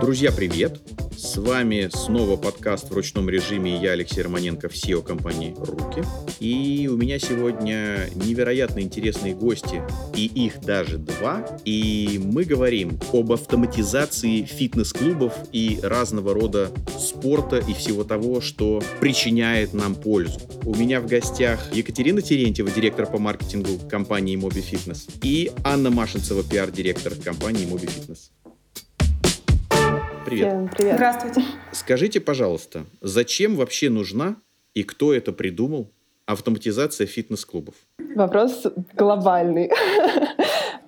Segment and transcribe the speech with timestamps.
[0.00, 0.80] Друзья, привет!
[1.16, 3.76] С вами снова подкаст в ручном режиме.
[3.76, 6.04] Я Алексей Романенко, SEO компании «Руки».
[6.38, 9.82] И у меня сегодня невероятно интересные гости,
[10.14, 11.58] и их даже два.
[11.64, 19.74] И мы говорим об автоматизации фитнес-клубов и разного рода спорта и всего того, что причиняет
[19.74, 20.38] нам пользу.
[20.64, 26.44] У меня в гостях Екатерина Терентьева, директор по маркетингу компании Моби Фитнес, и Анна Машинцева,
[26.44, 28.30] пиар-директор компании Моби Фитнес.
[30.28, 30.48] Привет.
[30.48, 30.94] Всем привет.
[30.96, 31.42] Здравствуйте.
[31.72, 34.36] Скажите, пожалуйста, зачем вообще нужна
[34.74, 35.90] и кто это придумал
[36.26, 37.74] автоматизация фитнес-клубов?
[38.14, 39.70] Вопрос глобальный.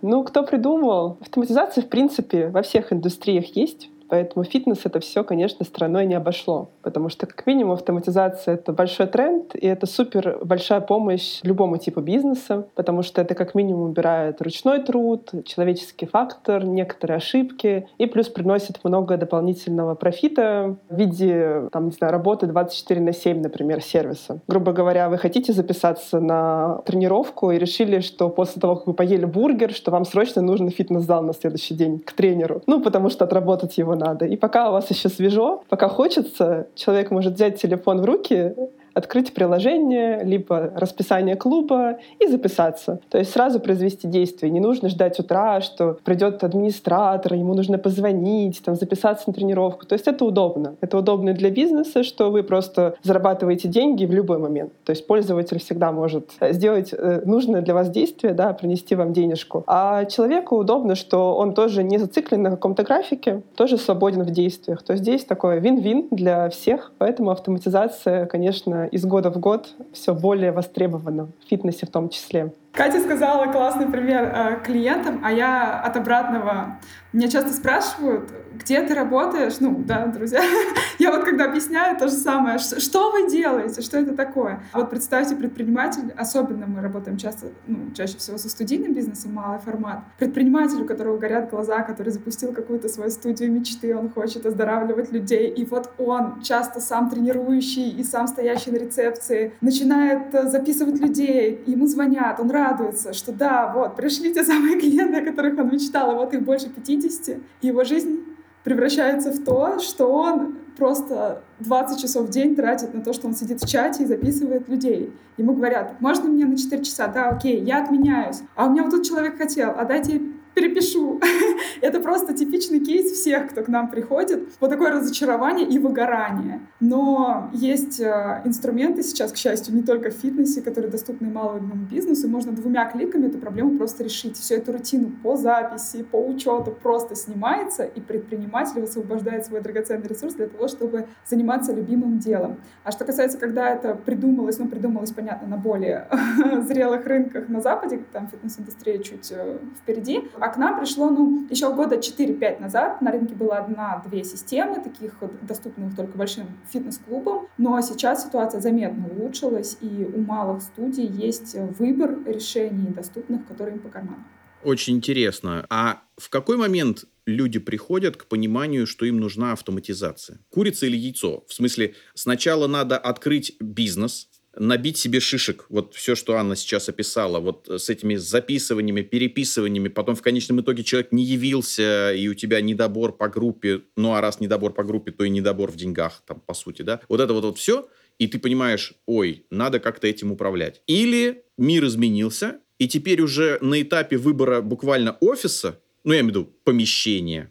[0.03, 1.19] Ну, кто придумал?
[1.21, 3.91] Автоматизация, в принципе, во всех индустриях есть.
[4.11, 6.69] Поэтому фитнес это все, конечно, страной не обошло.
[6.83, 12.01] Потому что, как минимум, автоматизация— это большой тренд, и это супер большая помощь любому типу
[12.01, 18.29] бизнеса, потому что это, как минимум, убирает ручной труд, человеческий фактор, некоторые ошибки, и плюс
[18.29, 24.41] приносит много дополнительного профита в виде, там, не знаю, работы 24 на 7, например, сервиса.
[24.49, 29.25] Грубо говоря, вы хотите записаться на тренировку и решили, что после того, как вы поели
[29.25, 32.63] бургер, что вам срочно нужен фитнес-зал на следующий день к тренеру.
[32.67, 34.25] Ну, потому что отработать его надо.
[34.27, 38.55] И пока у вас еще свежо, пока хочется, человек может взять телефон в руки,
[38.95, 43.01] открыть приложение, либо расписание клуба и записаться.
[43.09, 44.51] То есть сразу произвести действие.
[44.51, 49.87] Не нужно ждать утра, что придет администратор, ему нужно позвонить, там, записаться на тренировку.
[49.87, 50.75] То есть это удобно.
[50.81, 54.73] Это удобно для бизнеса, что вы просто зарабатываете деньги в любой момент.
[54.85, 59.65] То есть пользователь всегда может сделать э, нужное для вас действие, да, принести вам денежку.
[59.67, 64.83] А человеку удобно, что он тоже не зациклен на каком-то графике, тоже свободен в действиях.
[64.83, 70.15] То есть здесь такое вин-вин для всех, поэтому автоматизация, конечно, из года в год все
[70.15, 72.53] более востребовано в фитнесе в том числе.
[72.73, 76.79] Катя сказала классный пример э, клиентам, а я от обратного.
[77.13, 79.57] Меня часто спрашивают, где ты работаешь?
[79.59, 80.43] Ну, да, друзья.
[81.01, 84.63] я вот когда объясняю то же самое, что вы делаете, что это такое?
[84.73, 90.05] Вот представьте предприниматель, особенно мы работаем часто, ну, чаще всего со студийным бизнесом, малый формат.
[90.19, 95.49] Предприниматель, у которого горят глаза, который запустил какую-то свою студию мечты, он хочет оздоравливать людей,
[95.51, 101.65] и вот он, часто сам тренирующий и сам стоящий на рецепции, начинает э, записывать людей,
[101.67, 106.13] ему звонят, он радуется, что да, вот, пришли те самые клиенты, о которых он мечтал,
[106.13, 108.25] и вот их больше 50, и его жизнь
[108.65, 113.35] превращается в то, что он просто 20 часов в день тратит на то, что он
[113.35, 115.13] сидит в чате и записывает людей.
[115.37, 117.07] Ему говорят, можно мне на 4 часа?
[117.09, 118.43] Да, окей, я отменяюсь.
[118.55, 120.23] А у меня вот тут человек хотел, а дайте
[120.55, 121.21] перепишу.
[121.81, 124.49] Это просто типичный кейс всех, кто к нам приходит.
[124.61, 126.61] Вот такое разочарование и выгорание.
[126.81, 132.29] Но есть э, инструменты сейчас, к счастью, не только в фитнесе, которые доступны малому бизнесу.
[132.29, 134.37] Можно двумя кликами эту проблему просто решить.
[134.37, 140.35] Всю эту рутину по записи, по учету просто снимается, и предприниматель высвобождает свой драгоценный ресурс
[140.35, 142.61] для того, чтобы заниматься любимым делом.
[142.85, 146.09] А что касается, когда это придумалось, ну, придумалось, понятно, на более
[146.67, 151.73] зрелых рынках на Западе, там фитнес-индустрия чуть э, впереди, а к нам пришло, ну, еще
[151.75, 153.03] года 4-5 назад.
[153.03, 157.49] На рынке была одна-две системы, таких доступных только большим фитнес-клубам.
[157.59, 163.83] Но сейчас ситуация заметно улучшилась, и у малых студий есть выбор решений доступных, которые им
[163.83, 164.25] по карману.
[164.63, 165.67] Очень интересно.
[165.71, 170.41] А в какой момент люди приходят к пониманию, что им нужна автоматизация?
[170.51, 171.45] Курица или яйцо?
[171.49, 174.29] В смысле, сначала надо открыть бизнес,
[174.61, 180.15] набить себе шишек, вот все, что Анна сейчас описала, вот с этими записываниями, переписываниями, потом
[180.15, 184.39] в конечном итоге человек не явился, и у тебя недобор по группе, ну а раз
[184.39, 187.45] недобор по группе, то и недобор в деньгах, там, по сути, да, вот это вот,
[187.45, 187.89] вот все,
[188.19, 190.83] и ты понимаешь, ой, надо как-то этим управлять.
[190.87, 196.37] Или мир изменился, и теперь уже на этапе выбора буквально офиса, ну, я имею в
[196.37, 197.51] виду помещения,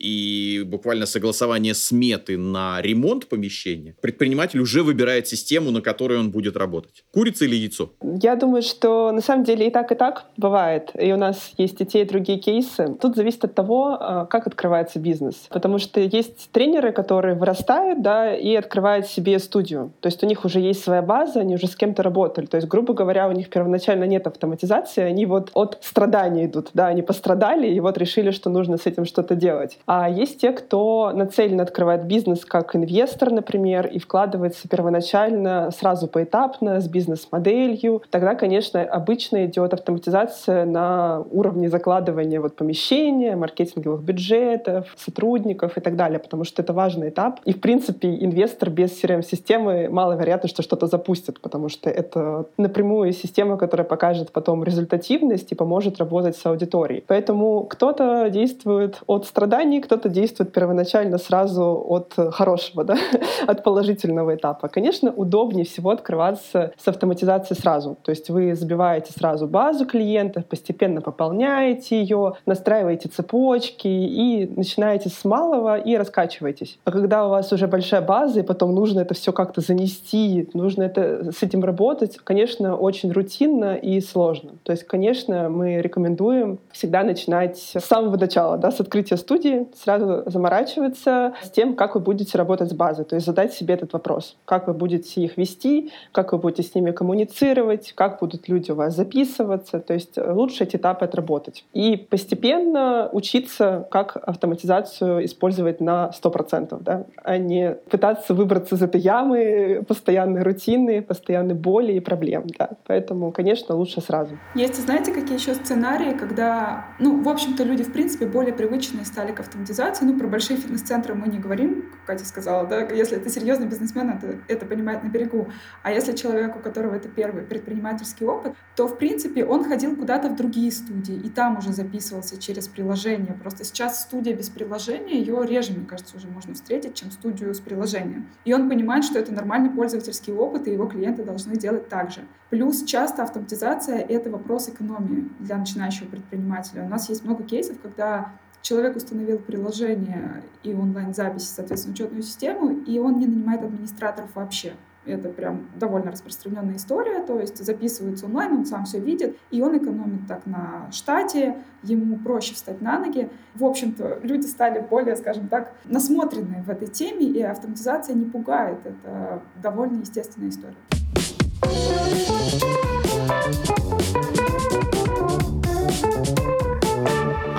[0.00, 6.56] и буквально согласование сметы на ремонт помещения, предприниматель уже выбирает систему, на которой он будет
[6.56, 7.04] работать.
[7.12, 7.90] Курица или яйцо?
[8.02, 10.90] Я думаю, что на самом деле и так, и так бывает.
[10.98, 12.96] И у нас есть и те, и другие кейсы.
[13.00, 15.46] Тут зависит от того, а, как открывается бизнес.
[15.50, 19.92] Потому что есть тренеры, которые вырастают да, и открывают себе студию.
[20.00, 22.46] То есть у них уже есть своя база, они уже с кем-то работали.
[22.46, 26.70] То есть, грубо говоря, у них первоначально нет автоматизации, они вот от страдания идут.
[26.72, 29.78] Да, они пострадали и вот решили, что нужно с этим что-то делать.
[29.92, 36.80] А есть те, кто нацелен открывать бизнес как инвестор, например, и вкладывается первоначально сразу поэтапно
[36.80, 38.00] с бизнес-моделью.
[38.08, 45.96] Тогда, конечно, обычно идет автоматизация на уровне закладывания вот помещения, маркетинговых бюджетов, сотрудников и так
[45.96, 47.40] далее, потому что это важный этап.
[47.44, 53.56] И, в принципе, инвестор без CRM-системы маловероятно, что что-то запустит, потому что это напрямую система,
[53.56, 57.02] которая покажет потом результативность и поможет работать с аудиторией.
[57.08, 62.96] Поэтому кто-то действует от страданий, кто-то действует первоначально сразу от хорошего, да,
[63.46, 64.68] от положительного этапа.
[64.68, 67.96] Конечно, удобнее всего открываться с автоматизацией сразу.
[68.02, 75.24] То есть вы забиваете сразу базу клиентов, постепенно пополняете ее, настраиваете цепочки и начинаете с
[75.24, 76.78] малого и раскачиваетесь.
[76.84, 80.84] А когда у вас уже большая база, и потом нужно это все как-то занести, нужно
[80.84, 84.50] это, с этим работать, конечно, очень рутинно и сложно.
[84.62, 90.22] То есть, конечно, мы рекомендуем всегда начинать с самого начала, да, с открытия студии, сразу
[90.26, 93.04] заморачиваться с тем, как вы будете работать с базой.
[93.04, 94.36] То есть задать себе этот вопрос.
[94.44, 98.74] Как вы будете их вести, как вы будете с ними коммуницировать, как будут люди у
[98.74, 99.80] вас записываться.
[99.80, 101.64] То есть лучше эти этапы отработать.
[101.72, 109.00] И постепенно учиться, как автоматизацию использовать на 100%, да, а не пытаться выбраться из этой
[109.00, 112.44] ямы постоянной рутины, постоянной боли и проблем.
[112.58, 112.70] Да.
[112.86, 114.38] Поэтому, конечно, лучше сразу.
[114.54, 119.32] Есть, знаете, какие еще сценарии, когда, ну, в общем-то, люди, в принципе, более привычные стали
[119.32, 119.59] к автоматизации.
[120.00, 124.10] Ну, про большие фитнес-центры мы не говорим, как Катя сказала, да, если это серьезный бизнесмен,
[124.10, 125.48] это, это понимает на берегу.
[125.82, 130.28] А если человек, у которого это первый предпринимательский опыт, то, в принципе, он ходил куда-то
[130.28, 133.34] в другие студии, и там уже записывался через приложение.
[133.34, 137.60] Просто сейчас студия без приложения, ее реже, мне кажется, уже можно встретить, чем студию с
[137.60, 138.28] приложением.
[138.44, 142.22] И он понимает, что это нормальный пользовательский опыт, и его клиенты должны делать так же.
[142.50, 146.84] Плюс часто автоматизация— это вопрос экономии для начинающего предпринимателя.
[146.84, 152.98] У нас есть много кейсов, когда человек установил приложение и онлайн-запись, соответственно, учетную систему, и
[152.98, 154.72] он не нанимает администраторов вообще.
[155.06, 159.78] Это прям довольно распространенная история, то есть записывается онлайн, он сам все видит, и он
[159.78, 163.30] экономит так на штате, ему проще встать на ноги.
[163.54, 168.78] В общем-то, люди стали более, скажем так, насмотренные в этой теме, и автоматизация не пугает.
[168.84, 170.76] Это довольно естественная история.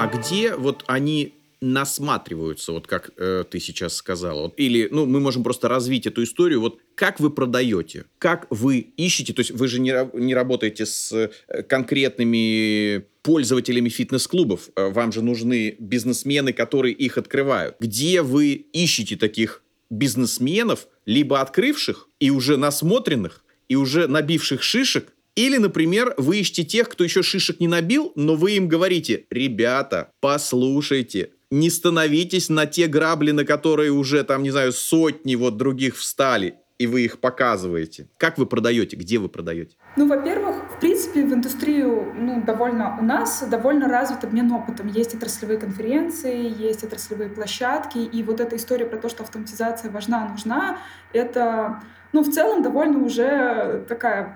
[0.02, 4.42] А где вот они насматриваются, вот как э, ты сейчас сказала.
[4.42, 6.60] Вот, или, ну, мы можем просто развить эту историю.
[6.60, 11.12] Вот как вы продаете, как вы ищете, то есть вы же не, не работаете с
[11.14, 11.30] э,
[11.62, 17.76] конкретными пользователями фитнес-клубов, э, вам же нужны бизнесмены, которые их открывают.
[17.80, 19.62] Где вы ищете таких
[19.92, 26.90] бизнесменов, либо открывших и уже насмотренных, и уже набивших шишек, или, например, вы ищете тех,
[26.90, 32.88] кто еще шишек не набил, но вы им говорите, ребята, послушайте, не становитесь на те
[32.88, 38.08] грабли, на которые уже, там, не знаю, сотни вот других встали, и вы их показываете.
[38.18, 38.96] Как вы продаете?
[38.98, 39.76] Где вы продаете?
[39.96, 44.88] Ну, во-первых, в принципе, в индустрию, ну, довольно у нас довольно развит обмен опытом.
[44.88, 50.30] Есть отраслевые конференции, есть отраслевые площадки, и вот эта история про то, что автоматизация важна,
[50.30, 50.80] нужна,
[51.14, 54.36] это, ну, в целом довольно уже такая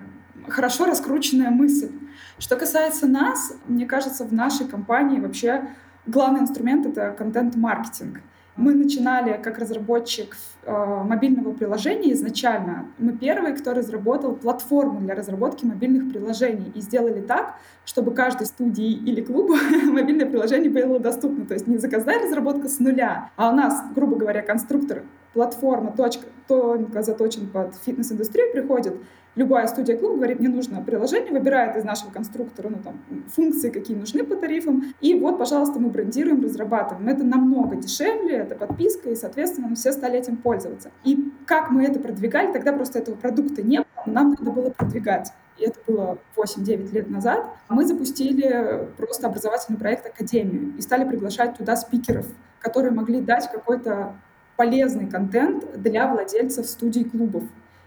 [0.50, 1.92] хорошо раскрученная мысль.
[2.38, 5.70] Что касается нас, мне кажется, в нашей компании вообще
[6.06, 8.22] главный инструмент— это контент-маркетинг.
[8.58, 12.86] Мы начинали как разработчик э, мобильного приложения изначально.
[12.98, 18.94] Мы первые, кто разработал платформу для разработки мобильных приложений и сделали так, чтобы каждой студии
[18.94, 19.56] или клубу
[19.92, 21.46] мобильное приложение было доступно.
[21.46, 25.04] То есть не заказная разработка с нуля, а у нас, грубо говоря, конструктор,
[25.34, 28.96] платформа, точка, тонко заточен под фитнес-индустрию приходит,
[29.36, 33.96] любая студия клуб говорит, мне нужно приложение, выбирает из нашего конструктора ну, там, функции, какие
[33.96, 37.08] нужны по тарифам, и вот, пожалуйста, мы брендируем, разрабатываем.
[37.08, 40.92] Это намного дешевле, это подписка, и, соответственно, все стали этим пользоваться.
[41.04, 45.32] И как мы это продвигали, тогда просто этого продукта не было, нам надо было продвигать.
[45.58, 47.48] И это было 8-9 лет назад.
[47.70, 52.26] Мы запустили просто образовательный проект «Академию» и стали приглашать туда спикеров,
[52.60, 54.16] которые могли дать какой-то
[54.56, 57.44] полезный контент для владельцев студий клубов.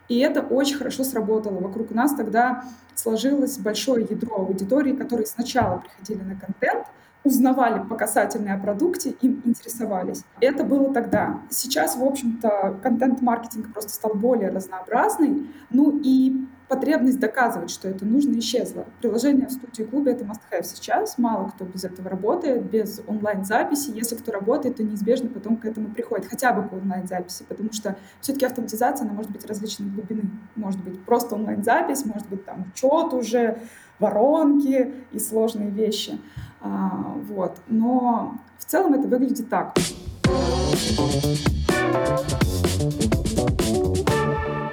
[0.09, 1.61] И это очень хорошо сработало.
[1.61, 6.87] Вокруг нас тогда сложилось большое ядро аудитории, которые сначала приходили на контент,
[7.29, 10.25] узнавали по касательной о продукте, им интересовались.
[10.41, 11.41] Это было тогда.
[11.51, 15.49] Сейчас, в общем-то, контент-маркетинг просто стал более разнообразный.
[15.71, 18.85] Ну и потребность доказывать, что это нужно, исчезла.
[19.01, 21.19] Приложение в студии клубе— это must-have сейчас.
[21.19, 23.91] Мало кто без этого работает, без онлайн-записи.
[23.95, 27.97] Если кто работает, то неизбежно потом к этому приходит, хотя бы к онлайн-записи, потому что
[28.21, 30.31] все-таки автоматизация, она может быть различной глубины.
[30.57, 33.59] Может быть просто онлайн-запись, может быть там учет уже,
[33.99, 36.19] воронки и сложные вещи.
[36.61, 37.57] А, вот.
[37.69, 39.77] Но в целом это выглядит так.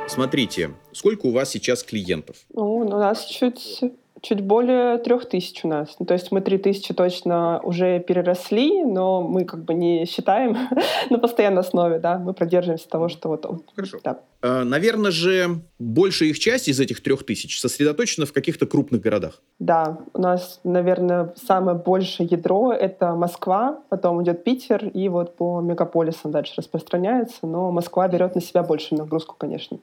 [0.08, 2.38] Смотрите, сколько у вас сейчас клиентов?
[2.54, 3.82] Ну, у нас чуть
[4.22, 5.96] чуть более трех тысяч у нас.
[6.00, 10.58] Ну, то есть мы три тысячи точно уже переросли, но мы как бы не считаем
[11.10, 13.46] на постоянной основе, да, мы продерживаемся того, что вот...
[13.76, 14.00] Хорошо.
[14.04, 14.20] Да.
[14.42, 19.42] А, наверное же, большая их часть из этих трех тысяч сосредоточена в каких-то крупных городах.
[19.60, 25.62] Да, у нас, наверное, самое большее ядро— это Москва, потом идет Питер, и вот по
[25.62, 29.80] мегаполисам дальше распространяется, но Москва берет на себя большую нагрузку, конечно.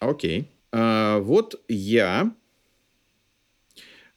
[0.00, 0.48] Окей.
[0.72, 2.30] А, вот я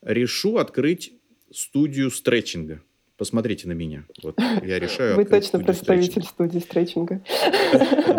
[0.02, 1.14] решу открыть
[1.54, 2.82] студию стретчинга.
[3.18, 4.06] Посмотрите на меня.
[4.24, 5.16] Вот я решаю.
[5.16, 7.24] Вы точно представитель студии стретчинга.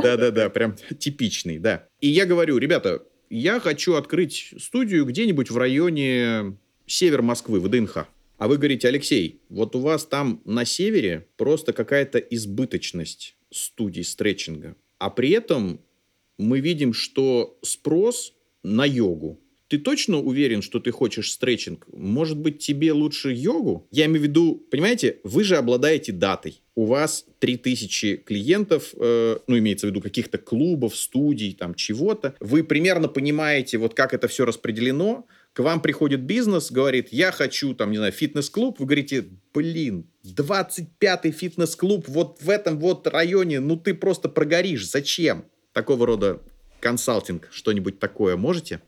[0.03, 1.89] Да-да-да, прям типичный, да.
[2.01, 8.07] И я говорю, ребята, я хочу открыть студию где-нибудь в районе север Москвы, в ДНХ.
[8.39, 14.77] А вы говорите, Алексей, вот у вас там на севере просто какая-то избыточность студий стретчинга.
[14.99, 15.81] А при этом
[16.39, 19.41] мы видим, что спрос на йогу
[19.73, 21.87] ты точно уверен, что ты хочешь стретчинг?
[21.95, 23.89] Может быть, тебе лучше йогу?
[23.91, 26.61] Я имею в виду, понимаете, вы же обладаете датой.
[26.75, 32.35] У вас 3000 клиентов, э, ну, имеется в виду каких-то клубов, студий, там, чего-то.
[32.39, 35.27] Вы примерно понимаете, вот как это все распределено.
[35.55, 38.79] К вам приходит бизнес, говорит, я хочу, там, не знаю, фитнес-клуб.
[38.79, 39.25] Вы говорите,
[39.55, 44.87] блин, 25-й фитнес-клуб вот в этом вот районе, ну, ты просто прогоришь.
[44.87, 45.47] Зачем?
[45.73, 46.43] Такого рода
[46.81, 48.83] консалтинг, что-нибудь такое можете?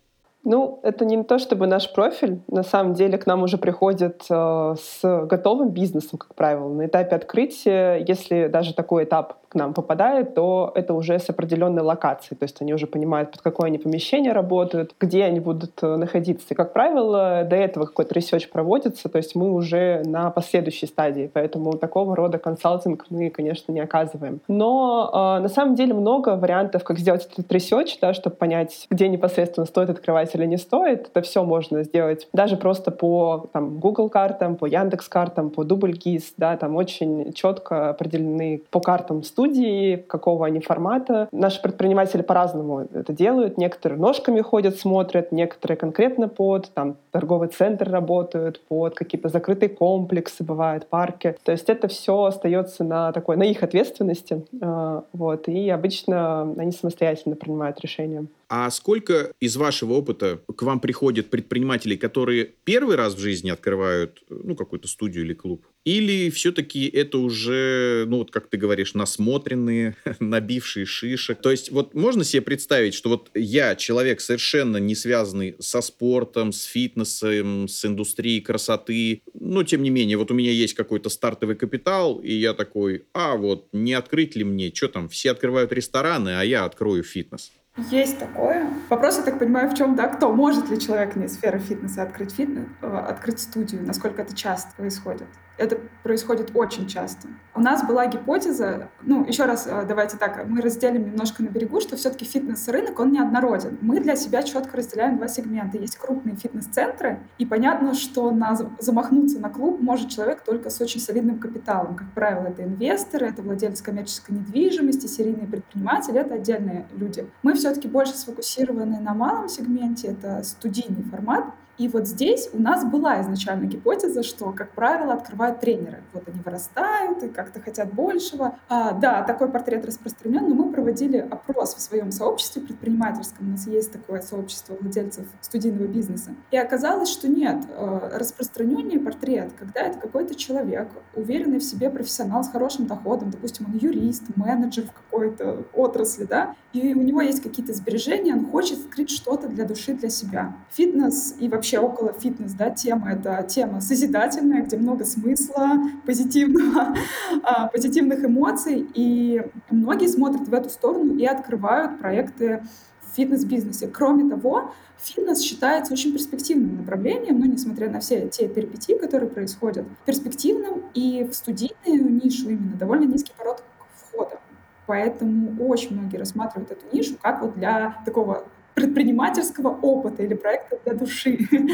[0.45, 2.41] Ну, это не то чтобы наш профиль.
[2.49, 6.69] На самом деле к нам уже приходят э, с готовым бизнесом, как правило.
[6.69, 11.83] На этапе открытия, если даже такой этап к нам попадает, то это уже с определенной
[11.83, 12.37] локацией.
[12.37, 16.47] То есть они уже понимают, под какое они помещение работают, где они будут э, находиться.
[16.51, 21.31] И, как правило, до этого какой-то research проводится, то есть мы уже на последующей стадии.
[21.33, 24.41] Поэтому такого рода консалтинг мы, конечно, не оказываем.
[24.49, 29.09] Но э, на самом деле много вариантов, как сделать этот research, да, чтобы понять, где
[29.09, 34.09] непосредственно стоит открывать или не стоит, это все можно сделать даже просто по там, Google
[34.09, 40.47] картам, по Яндекс картам, по Дубльгиз, да, там очень четко определены по картам студии, какого
[40.47, 41.29] они формата.
[41.33, 43.59] Наши предприниматели по-разному это делают.
[43.59, 50.43] Некоторые ножками ходят, смотрят, некоторые конкретно под там, торговый центр работают, под какие-то закрытые комплексы,
[50.45, 51.37] бывают парки.
[51.45, 54.45] То есть это все остается на такой, на их ответственности.
[54.61, 58.26] А, вот, и обычно они самостоятельно принимают решения.
[58.49, 60.24] А сколько из вашего опыта
[60.57, 65.66] к вам приходят предпринимателей, которые первый раз в жизни открывают ну, какую-то студию или клуб?
[65.85, 71.40] Или все-таки это уже, ну вот как ты говоришь, насмотренные, набившие шишек?
[71.40, 76.52] То есть вот можно себе представить, что вот я человек совершенно не связанный со спортом,
[76.52, 81.57] с фитнесом, с индустрией красоты, но тем не менее вот у меня есть какой-то стартовый
[81.57, 86.40] капитал, и я такой, а вот не открыть ли мне, что там, все открывают рестораны,
[86.40, 87.52] а я открою фитнес.
[87.76, 88.69] Есть такое.
[88.88, 90.33] Вопрос, я так понимаю, в чем, да, кто?
[90.33, 93.85] Может ли человек не сферы фитнеса открыть, фитнес, э, открыть студию?
[93.85, 95.26] Насколько это часто происходит?
[95.57, 97.28] Это происходит очень часто.
[97.54, 101.81] У нас была гипотеза, ну, еще раз, э, давайте так, мы разделим немножко на берегу,
[101.81, 103.78] что все-таки фитнес-рынок, он неоднороден.
[103.81, 105.78] Мы для себя четко разделяем два сегмента.
[105.78, 111.00] Есть крупные фитнес-центры, и понятно, что на, замахнуться на клуб может человек только с очень
[111.00, 111.95] солидным капиталом.
[111.95, 117.28] Как правило, это инвесторы, это владельцы коммерческой недвижимости, серийные предприниматели, это отдельные люди.
[117.43, 122.85] Мы все-таки больше сфокусированы на малом сегменте, это студийный формат, и вот здесь у нас
[122.85, 126.02] была изначально гипотеза, что, как правило, открывают тренеры.
[126.12, 128.59] Вот они вырастают и как-то хотят большего.
[128.69, 133.49] А, да, такой портрет распространен, но мы проводили опрос в своем сообществе предпринимательском.
[133.49, 136.31] У нас есть такое сообщество владельцев студийного бизнеса.
[136.52, 137.64] И оказалось, что нет.
[137.71, 143.66] Э, распространеннее портрет, когда это какой-то человек, уверенный в себе профессионал с хорошим доходом, допустим,
[143.66, 148.78] он юрист, менеджер в какой-то отрасли, да, и у него есть какие-то сбережения, он хочет
[148.81, 150.57] открыть что-то для души, для себя.
[150.71, 153.12] Фитнес и вообще вообще около фитнес, да, тема.
[153.12, 156.94] Это тема созидательная, где много смысла, позитивного,
[157.42, 158.87] а, позитивных эмоций.
[158.92, 162.62] И многие смотрят в эту сторону и открывают проекты
[163.00, 163.88] в фитнес-бизнесе.
[163.88, 169.87] Кроме того, фитнес считается очень перспективным направлением, но несмотря на все те перипетии, которые происходят,
[170.04, 173.62] перспективным и в студийную нишу именно довольно низкий порог
[173.97, 174.38] входа.
[174.87, 178.44] Поэтому очень многие рассматривают эту нишу как вот для такого
[178.75, 181.38] предпринимательского опыта или проекта для души.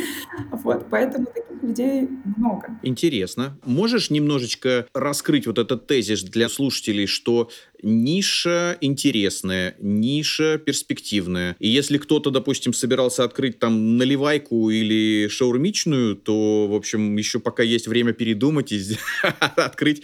[0.52, 2.78] Вот, поэтому таких людей много.
[2.82, 3.58] Интересно.
[3.64, 7.50] Можешь немножечко раскрыть вот этот тезис для слушателей, что
[7.82, 11.56] ниша интересная, ниша перспективная.
[11.58, 17.62] И если кто-то, допустим, собирался открыть там наливайку или шаурмичную, то, в общем, еще пока
[17.62, 18.80] есть время передумать и
[19.56, 20.02] открыть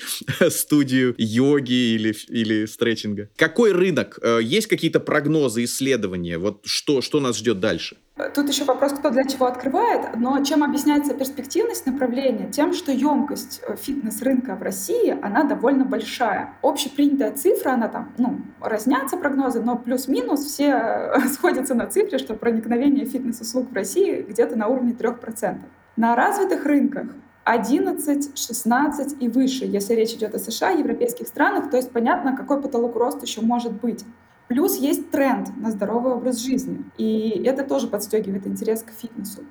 [0.50, 3.28] студию йоги или, или стретчинга.
[3.36, 4.18] Какой рынок?
[4.22, 6.38] Э, есть какие-то прогнозы, исследования?
[6.38, 7.96] Вот что, что нас ждет дальше?
[8.34, 12.50] Тут еще вопрос, кто для чего открывает, но чем объясняется перспективность направления?
[12.50, 16.54] Тем, что емкость э, фитнес-рынка в России, она довольно большая.
[16.62, 22.32] Общепринятая цифра, она там, ну, разнятся прогнозы, но плюс-минус все э, сходятся на цифре, что
[22.32, 25.58] проникновение фитнес-услуг в России где-то на уровне 3%.
[25.96, 27.08] На развитых рынках
[27.44, 32.62] 11, 16 и выше, если речь идет о США, европейских странах, то есть понятно, какой
[32.62, 34.06] потолок роста еще может быть.
[34.48, 39.42] Плюс есть тренд на здоровый образ жизни, и это тоже подстегивает интерес к фитнесу.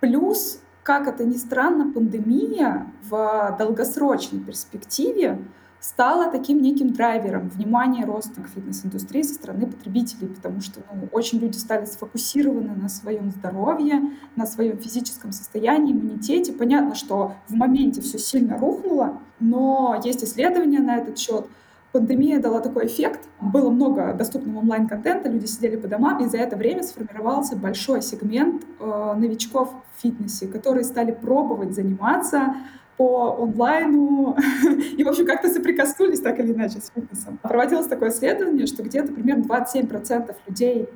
[0.00, 5.38] Плюс, как это ни странно, пандемия в долгосрочной перспективе
[5.80, 11.38] стала таким неким драйвером внимания роста к фитнес-индустрии со стороны потребителей, потому что ну, очень
[11.38, 14.00] люди стали сфокусированы на своем здоровье,
[14.34, 16.52] на своем физическом состоянии, иммунитете.
[16.52, 21.46] Понятно, что в моменте все сильно рухнуло, но есть исследования на этот счет—
[21.98, 23.28] Пандемия дала такой эффект.
[23.40, 28.62] Было много доступного онлайн-контента, люди сидели по домам, и за это время сформировался большой сегмент
[28.78, 32.54] э, новичков в фитнесе, которые стали пробовать заниматься
[32.96, 34.36] по онлайну
[34.96, 37.40] и, в общем, как-то соприкоснулись так или иначе с фитнесом.
[37.42, 40.88] Проводилось такое исследование, что где-то примерно 27% людей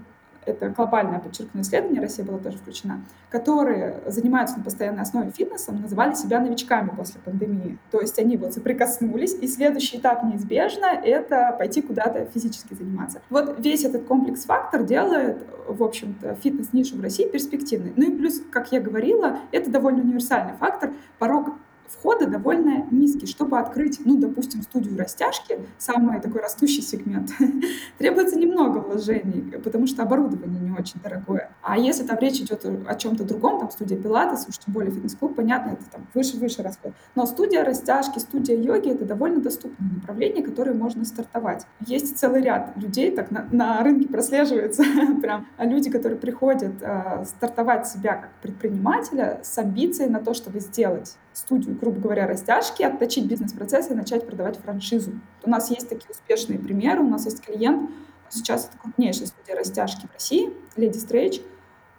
[0.44, 6.14] это глобальное, подчеркну, исследование, Россия была тоже включена, которые занимаются на постоянной основе фитнесом, называли
[6.14, 7.78] себя новичками после пандемии.
[7.90, 13.22] То есть они вот соприкоснулись, и следующий этап неизбежно— это пойти куда-то физически заниматься.
[13.30, 17.92] Вот весь этот комплекс-фактор делает, в общем-то, фитнес-нишу в России перспективной.
[17.96, 20.92] Ну и плюс, как я говорила, это довольно универсальный фактор.
[21.18, 21.50] Порог
[21.88, 23.26] входа довольно низкий.
[23.26, 27.30] Чтобы открыть, ну, допустим, студию растяжки, самый такой растущий сегмент,
[27.98, 31.50] требуется немного вложений, потому что оборудование не очень дорогое.
[31.62, 35.34] А если там речь идет о чем-то другом, там студия пилатес, уж тем более фитнес-клуб,
[35.34, 36.92] понятно, это там выше-выше расход.
[37.14, 41.66] Но студия растяжки, студия йоги— это довольно доступное направление, которое можно стартовать.
[41.86, 44.84] Есть целый ряд людей, так на, на рынке прослеживается
[45.22, 51.16] прям люди, которые приходят э, стартовать себя как предпринимателя с амбицией на то, чтобы сделать
[51.32, 55.12] студию, грубо говоря, растяжки, отточить бизнес-процесс и начать продавать франшизу.
[55.42, 57.00] У нас есть такие успешные примеры.
[57.00, 57.90] У нас есть клиент,
[58.28, 61.42] сейчас это крупнейшая студия растяжки в России, Lady Stretch.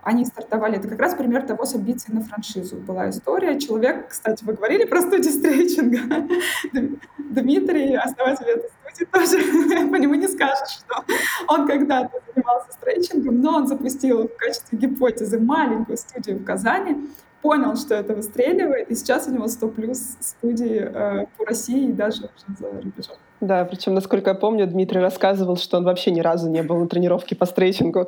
[0.02, 2.76] Они стартовали, это как раз пример того с амбицией на франшизу.
[2.76, 3.58] Была история.
[3.58, 6.28] Человек, кстати, вы говорили про студию стретчинга.
[7.18, 11.06] Дмитрий, основатель этой студии, тоже по нему не скажешь, что
[11.48, 17.10] он когда-то занимался стретчингом, но он запустил в качестве гипотезы маленькую студию в Казани,
[17.44, 21.92] понял, что это выстреливает, и сейчас у него 100 плюс студии э, по России и
[21.92, 23.18] даже уже за рубежом.
[23.42, 26.88] Да, причем, насколько я помню, Дмитрий рассказывал, что он вообще ни разу не был на
[26.88, 28.08] тренировке по стрейчингу.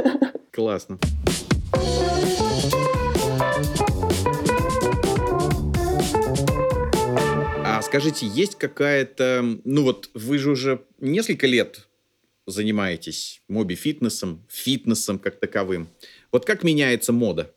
[0.50, 0.98] Классно.
[7.64, 9.44] А скажите, есть какая-то...
[9.64, 11.86] Ну вот вы же уже несколько лет
[12.48, 15.86] занимаетесь моби-фитнесом, фитнесом как таковым.
[16.32, 17.52] Вот как меняется мода?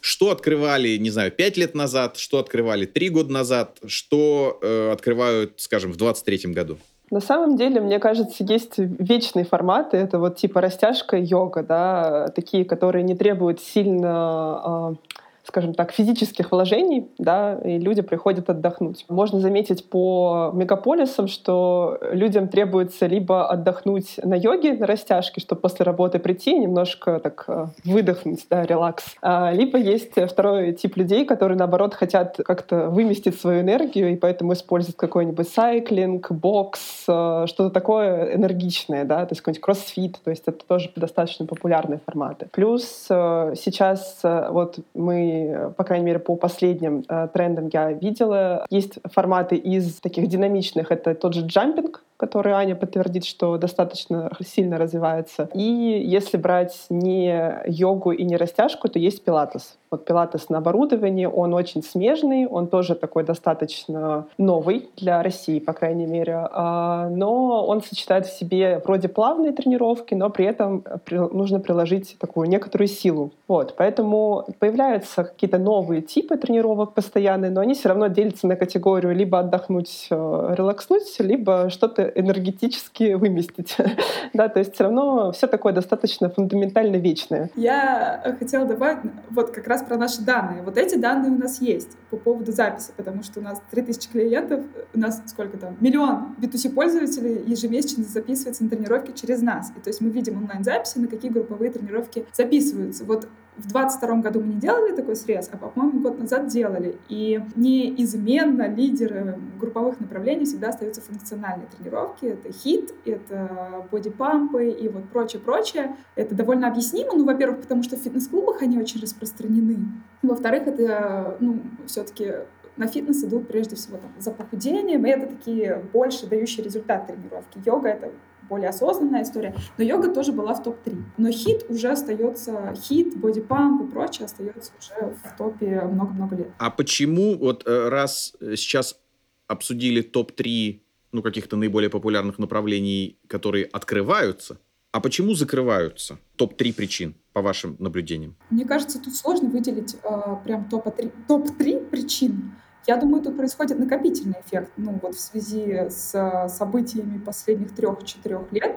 [0.00, 5.54] Что открывали, не знаю, пять лет назад, что открывали три года назад, что э, открывают,
[5.56, 6.78] скажем, в 23 году?
[7.10, 9.96] На самом деле, мне кажется, есть вечные форматы.
[9.96, 16.52] Это вот типа растяжка, йога, да, такие, которые не требуют сильно э, скажем так, физических
[16.52, 19.04] вложений, да, и люди приходят отдохнуть.
[19.08, 25.84] Можно заметить по мегаполисам, что людям требуется либо отдохнуть на йоге, на растяжке, чтобы после
[25.84, 29.04] работы прийти немножко так э, выдохнуть, да, релакс.
[29.22, 34.52] А, либо есть второй тип людей, которые, наоборот, хотят как-то выместить свою энергию, и поэтому
[34.52, 40.44] используют какой-нибудь сайклинг, бокс, э, что-то такое энергичное, да, то есть какой-нибудь кроссфит, то есть
[40.46, 42.48] это тоже достаточно популярные форматы.
[42.52, 45.29] Плюс э, сейчас вот мы
[45.76, 48.66] по крайней мере, по последним э, трендам я видела.
[48.70, 50.90] Есть форматы из таких динамичных.
[50.90, 55.48] Это тот же джампинг, который Аня подтвердит, что достаточно сильно развивается.
[55.54, 59.78] И если брать не йогу и не растяжку, то есть пилатес.
[59.90, 65.72] Вот пилатес на оборудовании, он очень смежный, он тоже такой достаточно новый для России, по
[65.72, 66.46] крайней мере.
[66.52, 72.48] А, но он сочетает в себе вроде плавные тренировки, но при этом нужно приложить такую
[72.48, 73.32] некоторую силу.
[73.48, 79.12] Вот, поэтому появляются какие-то новые типы тренировок постоянные, но они все равно делятся на категорию
[79.12, 83.76] либо отдохнуть, э, релакснуть, либо что-то энергетически выместить.
[84.34, 87.50] да, то есть все равно все такое достаточно фундаментально вечное.
[87.56, 90.62] Я хотела добавить вот как раз про наши данные.
[90.62, 94.60] Вот эти данные у нас есть по поводу записи, потому что у нас 3000 клиентов,
[94.94, 99.70] у нас сколько там, миллион B2C-пользователей ежемесячно записывается на тренировки через нас.
[99.76, 103.04] И то есть мы видим онлайн-записи, на какие групповые тренировки записываются.
[103.04, 103.28] Вот
[103.60, 106.96] в 22 году мы не делали такой срез, а, по-моему, год назад делали.
[107.08, 112.26] И неизменно лидеры групповых направлений всегда остаются функциональные тренировки.
[112.26, 115.96] Это хит, это бодипампы и вот прочее-прочее.
[116.16, 119.78] Это довольно объяснимо, ну, во-первых, потому что в фитнес-клубах они очень распространены.
[120.22, 122.34] Во-вторых, это, ну, все-таки
[122.80, 127.60] на фитнес идут прежде всего там, за похудением, и это такие больше дающие результат тренировки.
[127.64, 128.10] Йога— это
[128.48, 129.54] более осознанная история.
[129.76, 130.96] Но йога тоже была в топ-3.
[131.18, 136.48] Но хит уже остается, хит, бодипамп и прочее остается уже в топе много-много лет.
[136.58, 138.98] А почему вот э, раз сейчас
[139.46, 140.80] обсудили топ-3
[141.12, 144.58] ну, каких-то наиболее популярных направлений, которые открываются,
[144.92, 146.18] а почему закрываются?
[146.36, 148.36] Топ-3 причин, по вашим наблюдениям.
[148.48, 151.56] Мне кажется, тут сложно выделить э, прям топ-3 топ
[151.90, 152.52] причин.
[152.86, 154.72] Я думаю, тут происходит накопительный эффект.
[154.76, 158.76] Ну вот в связи с событиями последних трех-четырех лет.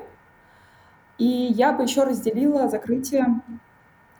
[1.17, 3.41] И я бы еще разделила закрытие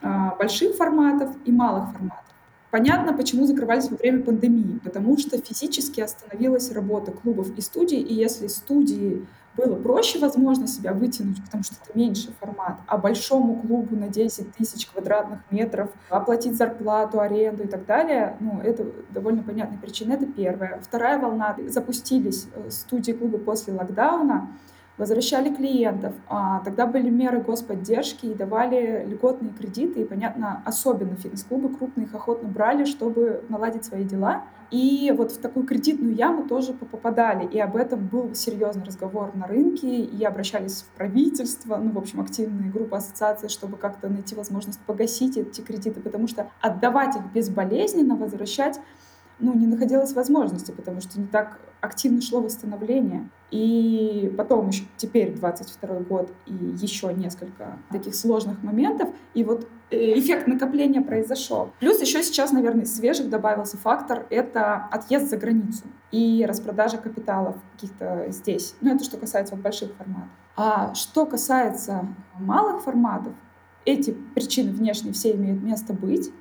[0.02, 2.24] а, больших форматов и малых форматов.
[2.72, 8.14] Понятно, почему закрывались во время пандемии, потому что физически остановилась работа клубов и студий, и
[8.14, 13.96] если студии было проще, возможно, себя вытянуть, потому что это меньший формат, а большому клубу
[13.96, 19.78] на 10 тысяч квадратных метров оплатить зарплату, аренду и так далее, ну, это довольно понятная
[19.78, 20.80] причина, это первая.
[20.82, 24.50] Вторая волна, запустились э, студии клубы после локдауна,
[24.98, 26.14] возвращали клиентов.
[26.28, 30.02] А, тогда были меры господдержки и давали льготные кредиты.
[30.02, 34.44] И, понятно, особенно фитнес-клубы крупные их охотно брали, чтобы наладить свои дела.
[34.72, 37.46] И вот в такую кредитную яму тоже попадали.
[37.46, 40.02] И об этом был серьезный разговор на рынке.
[40.02, 45.38] И обращались в правительство, ну, в общем, активные группы ассоциации, чтобы как-то найти возможность погасить
[45.38, 46.02] эти кредиты.
[46.02, 48.80] Потому что отдавать их безболезненно, возвращать
[49.40, 53.30] ну, не находилось возможности, потому что не так активно шло восстановление.
[53.52, 59.10] И потом еще теперь 22 год и еще несколько таких сложных моментов.
[59.34, 61.72] И вот э, эффект накопления произошел.
[61.80, 68.28] Плюс еще сейчас, наверное, свежих добавился фактор— это отъезд за границу и распродажа капиталов каких-то
[68.30, 68.76] здесь.
[68.82, 70.30] Ну, это что касается вот больших форматов.
[70.56, 72.08] А что касается
[72.40, 73.34] малых форматов,
[73.86, 76.32] эти причины внешние все имеют место быть.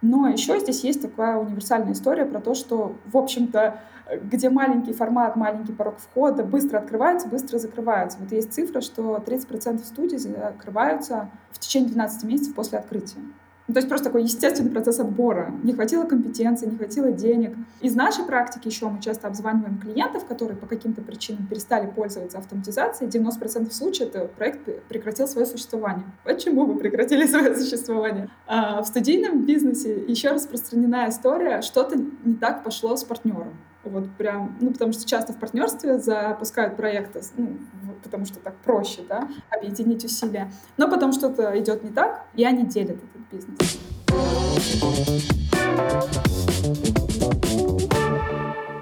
[0.00, 3.80] Но еще здесь есть такая универсальная история про то, что, в общем-то,
[4.22, 8.18] где маленький формат, маленький порог входа быстро открывается, быстро закрывается.
[8.20, 13.20] Вот есть цифра, что 30% студий закрываются в течение 12 месяцев после открытия.
[13.68, 15.52] Ну, то есть просто такой естественный процесс отбора.
[15.62, 17.54] Не хватило компетенции, не хватило денег.
[17.82, 23.10] Из нашей практики еще мы часто обзваниваем клиентов, которые по каким-то причинам перестали пользоваться автоматизацией.
[23.10, 26.06] 90% случаев это проект прекратил свое существование.
[26.24, 28.30] Почему вы прекратили свое существование?
[28.46, 33.52] А в студийном бизнесе еще распространена история, что-то не так пошло с партнером.
[33.84, 37.58] Вот прям, ну, потому что часто в партнерстве запускают проекты, ну,
[38.02, 40.52] потому что так проще, да, объединить усилия.
[40.76, 43.78] Но потом что-то идет не так, и они делят этот бизнес.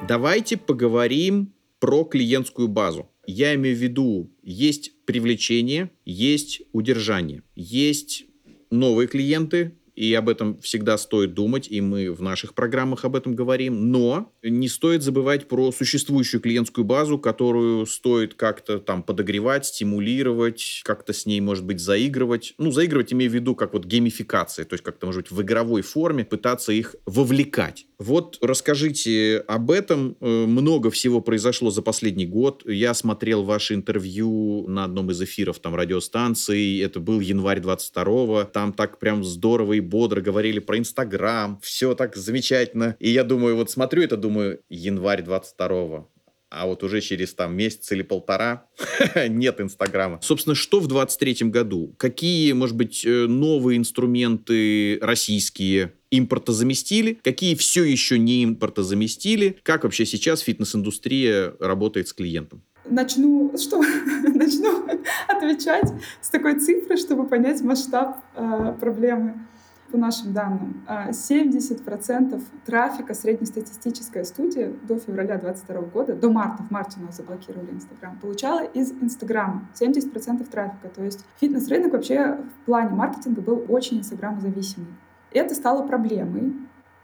[0.08, 3.10] Давайте поговорим про клиентскую базу.
[3.26, 8.24] Я имею в виду, есть привлечение, есть удержание, есть
[8.70, 13.34] новые клиенты, и об этом всегда стоит думать, и мы в наших программах об этом
[13.34, 13.90] говорим.
[13.90, 21.14] Но не стоит забывать про существующую клиентскую базу, которую стоит как-то там подогревать, стимулировать, как-то
[21.14, 22.54] с ней, может быть, заигрывать.
[22.58, 25.80] Ну, заигрывать имею в виду как вот геймификация, то есть как-то, может быть, в игровой
[25.80, 27.86] форме пытаться их вовлекать.
[27.98, 30.16] Вот расскажите об этом.
[30.20, 32.62] Э, много всего произошло за последний год.
[32.66, 36.82] Я смотрел ваше интервью на одном из эфиров там радиостанции.
[36.82, 38.44] Это был январь 22-го.
[38.44, 41.58] Там так прям здорово и бодро говорили про Инстаграм.
[41.62, 42.96] Все так замечательно.
[43.00, 46.10] И я думаю, вот смотрю это, думаю, январь 22-го
[46.48, 48.66] а вот уже через там месяц или полтора
[49.28, 50.20] нет Инстаграма.
[50.22, 51.94] Собственно, что в 23 году?
[51.98, 59.58] Какие, может быть, э, новые инструменты российские импортозаместили, какие все еще не импортозаместили?
[59.62, 62.62] Как вообще сейчас фитнес-индустрия работает с клиентом?
[62.88, 63.78] Начну, что?
[64.22, 64.86] Начну
[65.28, 69.46] отвечать с такой цифры, чтобы понять масштаб э, проблемы
[69.90, 76.70] по нашим данным, 70% а, трафика среднестатистическая студия до февраля 2022 года, до марта, в
[76.70, 80.88] марте у нас заблокировали Инстаграм, получала из Инстаграма 70% трафика.
[80.88, 84.88] То есть фитнес-рынок вообще в плане маркетинга был очень инстаграмозависимый.
[85.36, 86.54] Это стало проблемой.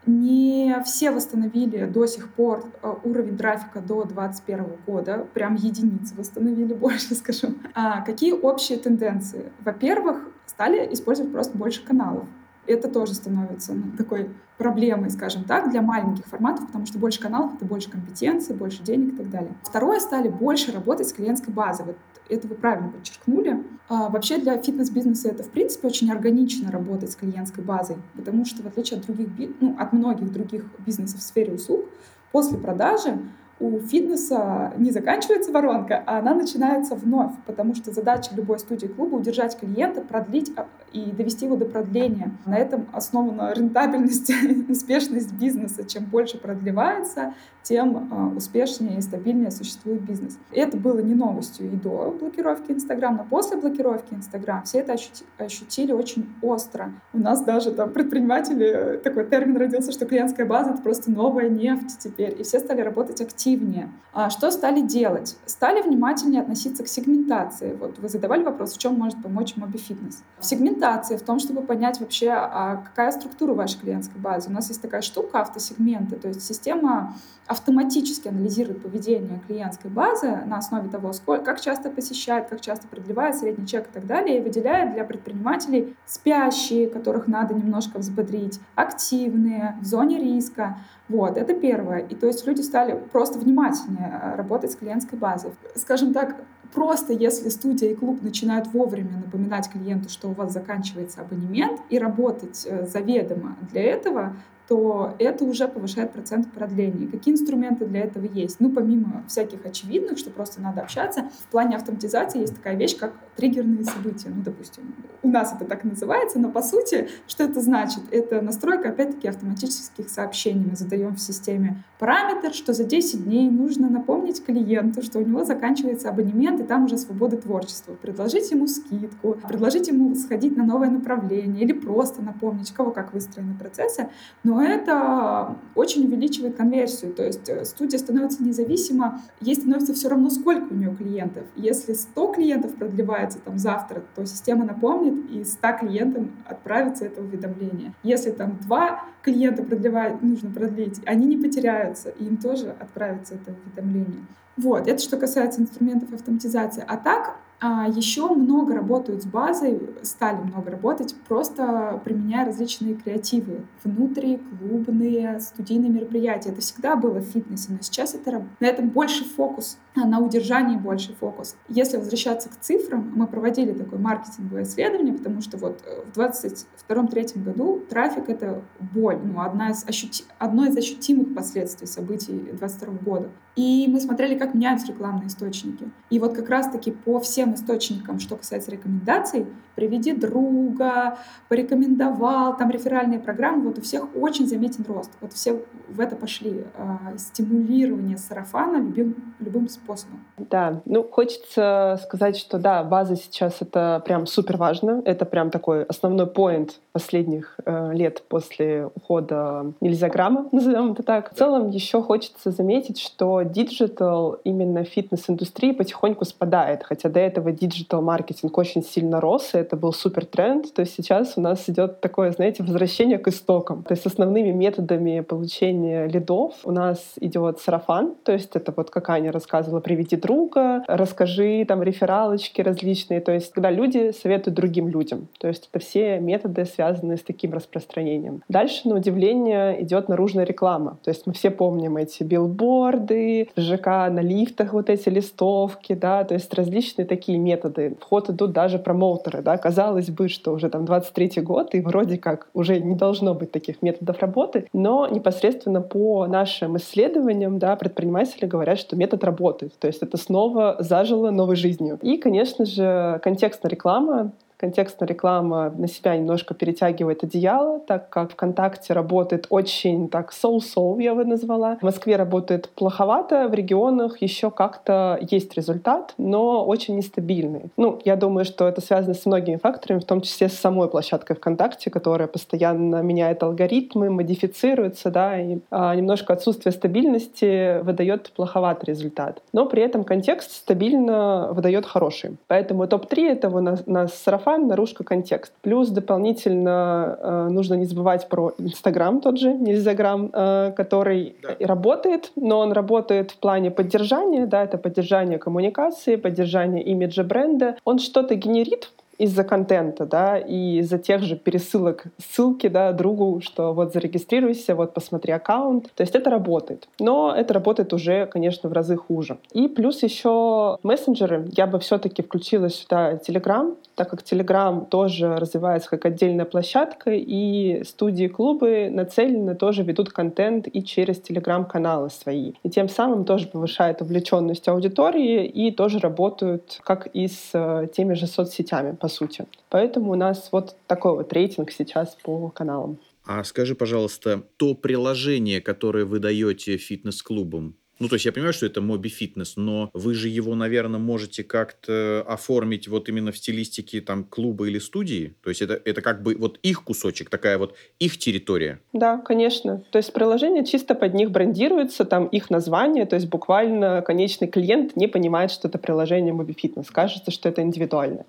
[0.07, 6.73] Не все восстановили до сих пор э, уровень трафика до 2021 года, прям единицы восстановили
[6.73, 7.61] больше, скажем.
[7.75, 9.51] А какие общие тенденции?
[9.63, 12.25] Во-первых, стали использовать просто больше каналов.
[12.65, 17.53] Это тоже становится ну, такой проблемой, скажем так, для маленьких форматов, потому что больше каналов—
[17.55, 19.53] это больше компетенций, больше денег и так далее.
[19.61, 21.85] Второе, стали больше работать с клиентской базой.
[21.85, 21.97] Вот
[22.29, 23.63] это вы правильно подчеркнули.
[23.89, 28.63] А, вообще для фитнес-бизнеса это, в принципе, очень органично работать с клиентской базой, потому что
[28.63, 31.85] в отличие от других, ну, от многих других бизнесов в сфере услуг,
[32.31, 33.19] после продажи
[33.59, 39.15] у фитнеса не заканчивается воронка, а она начинается вновь, потому что задача любой студии клуба—
[39.17, 42.31] удержать клиента, продлить а, и довести его до продления.
[42.45, 44.31] На этом основана рентабельность
[44.69, 45.83] успешность бизнеса.
[45.83, 50.37] Чем больше продлевается, тем э, успешнее и стабильнее существует бизнес.
[50.51, 55.23] Это было не новостью и до блокировки Инстаграм, но после блокировки Инстаграм все это ощути
[55.37, 56.91] ощутили очень остро.
[57.13, 61.99] У нас даже там предприниматели, такой термин родился, что клиентская база— это просто новая нефть
[61.99, 62.35] теперь.
[62.39, 63.89] И все стали работать активнее.
[64.13, 65.37] А что стали делать?
[65.45, 67.75] Стали внимательнее относиться к сегментации.
[67.79, 70.23] Вот вы задавали вопрос, в чем может помочь Моби Фитнес.
[70.39, 74.49] В сегментации, в том, чтобы понять вообще, а какая структура вашей клиентской базы.
[74.49, 77.15] У нас есть такая штука автосегменты, то есть система
[77.47, 83.35] автоматически анализирует поведение клиентской базы на основе того, сколько, как часто посещает, как часто продлевает
[83.35, 89.77] средний чек и так далее, и выделяет для предпринимателей спящие, которых надо немножко взбодрить, активные,
[89.81, 90.77] в зоне риска.
[91.09, 91.99] Вот, это первое.
[91.99, 95.51] И то есть люди стали просто внимательнее э, работать с клиентской базой.
[95.75, 96.37] Скажем так,
[96.73, 101.99] просто если студия и клуб начинают вовремя напоминать клиенту, что у вас заканчивается абонемент, и
[101.99, 104.35] работать э, заведомо для этого,
[104.67, 107.07] то это уже повышает процент продления.
[107.07, 108.59] Какие инструменты для этого есть?
[108.59, 113.13] Ну, помимо всяких очевидных, что просто надо общаться, в плане автоматизации есть такая вещь, как
[113.35, 114.29] триггерные события.
[114.29, 118.03] Ну, допустим, у нас это так называется, но по сути, что это значит?
[118.11, 120.65] Это настройка, опять-таки, автоматических сообщений.
[120.69, 125.43] Мы задаем в системе параметр, что за 10 дней нужно напомнить клиенту, что у него
[125.43, 127.93] заканчивается абонемент, и там уже свобода творчества.
[127.93, 133.55] Предложить ему скидку, предложить ему сходить на новое направление или просто напомнить, кого как выстроены
[133.57, 134.09] процессы.
[134.43, 137.13] Но это очень увеличивает конверсию.
[137.13, 141.43] То есть э, студия становится независима, ей становится все равно, сколько у нее клиентов.
[141.55, 147.93] Если 100 клиентов продлевается там завтра, то система напомнит, и 100 клиентам отправится это уведомление.
[148.03, 154.25] Если там два клиента продлевает, нужно продлить, они не потеряются, им тоже отправится это уведомление.
[154.55, 156.83] Вот, это что касается инструментов автоматизации.
[156.87, 163.61] А так, а, еще много работают с базой, стали много работать, просто применяя различные креативы.
[163.85, 166.49] Внутриклубные, студийные мероприятия.
[166.49, 170.75] Это всегда было в фитнесе, но сейчас это, на этом больше фокус, а на удержании
[170.75, 171.55] больше фокус.
[171.69, 177.43] Если возвращаться к цифрам, мы проводили такое маркетинговое исследование, потому что вот э, в 2022-2023
[177.43, 178.61] году трафик— это
[178.93, 180.25] боль, ну, одна из ощути...
[180.37, 183.29] одно из ощутимых последствий событий 2022 года.
[183.55, 185.91] И мы смотрели, как меняются рекламные источники.
[186.09, 191.17] И вот как раз-таки по всем источникам, что касается рекомендаций, приведи друга,
[191.49, 195.11] порекомендовал, там реферальные программы, вот у всех очень заметен рост.
[195.21, 196.65] Вот все в это пошли.
[196.75, 200.23] Э, стимулирование сарафана любым, любым способом.
[200.37, 205.01] Да, ну хочется сказать, что да, база сейчас это прям супер важно.
[205.05, 211.33] Это прям такой основной point последних э, лет после ухода нельзяграмма, назовем это так.
[211.33, 218.57] В целом еще хочется заметить, что digital именно фитнес-индустрии потихоньку спадает, хотя до этого digital-маркетинг
[218.57, 222.63] очень сильно рос, и это был супер тренд, то сейчас у нас идет такое, знаете,
[222.63, 223.83] возвращение к истокам.
[223.83, 229.09] То есть основными методами получения лидов у нас идет сарафан, то есть это вот как
[229.09, 235.27] Аня рассказывала, приведи друга, расскажи там рефералочки различные, то есть когда люди советуют другим людям,
[235.39, 238.43] то есть это все методы, связанные с таким распространением.
[238.49, 244.21] Дальше, на удивление, идет наружная реклама, то есть мы все помним эти билборды, ЖК на
[244.21, 247.95] лифтах вот эти листовки, да, то есть различные такие методы.
[247.99, 252.17] В ход идут даже промоутеры, да, казалось бы, что уже там 23 год, и вроде
[252.17, 258.45] как уже не должно быть таких методов работы, но непосредственно по нашим исследованиям, да, предприниматели
[258.45, 261.99] говорят, что метод работает, то есть это снова зажило новой жизнью.
[262.01, 264.31] И, конечно же, контекстная реклама
[264.63, 271.13] контекстная реклама на себя немножко перетягивает одеяло, так как ВКонтакте работает очень так соу-соу, я
[271.15, 271.75] бы назвала.
[271.81, 277.71] В Москве работает плоховато, в регионах еще как-то есть результат, но очень нестабильный.
[277.75, 281.35] Ну, я думаю, что это связано с многими факторами, в том числе с самой площадкой
[281.35, 289.41] ВКонтакте, которая постоянно меняет алгоритмы, модифицируется, да, и а, немножко отсутствие стабильности выдает плоховатый результат.
[289.51, 292.37] Но при этом контекст стабильно выдает хороший.
[292.47, 295.53] Поэтому топ-3— это у нас, у нас сарафан, целлофан, наружка контекст.
[295.61, 301.55] Плюс дополнительно э, нужно не забывать про Инстаграм тот же, Нельзяграм, э, который да.
[301.67, 307.75] работает, но он работает в плане поддержания, да, это поддержание коммуникации, поддержание имиджа бренда.
[307.85, 313.73] Он что-то генерит из-за контента, да, и из-за тех же пересылок ссылки, да, другу, что
[313.73, 315.91] вот зарегистрируйся, вот посмотри аккаунт.
[315.95, 316.87] То есть это работает.
[316.99, 319.37] Но это работает уже, конечно, в разы хуже.
[319.51, 321.47] И плюс еще мессенджеры.
[321.55, 327.83] Я бы все-таки включила сюда Telegram, так как Telegram тоже развивается как отдельная площадка, и
[327.83, 332.53] студии клубы нацелены тоже ведут контент и через Telegram-каналы свои.
[332.63, 338.13] И тем самым тоже повышает увлеченность аудитории и тоже работают как и с э, теми
[338.13, 339.45] же соцсетями, по сути.
[339.69, 342.97] Поэтому у нас вот такой вот рейтинг сейчас по каналам.
[343.25, 348.65] А скажи, пожалуйста, то приложение, которое вы даете фитнес-клубам, ну, то есть я понимаю, что
[348.65, 354.01] это Моби Фитнес, но вы же его, наверное, можете как-то оформить вот именно в стилистике
[354.01, 355.35] там клуба или студии.
[355.43, 358.81] То есть это, это как бы вот их кусочек, такая вот их территория.
[358.93, 359.83] Да, конечно.
[359.91, 364.95] То есть приложение чисто под них брендируется, там их название, то есть буквально конечный клиент
[364.95, 366.89] не понимает, что это приложение Моби Фитнес.
[366.89, 368.25] Кажется, что это индивидуально.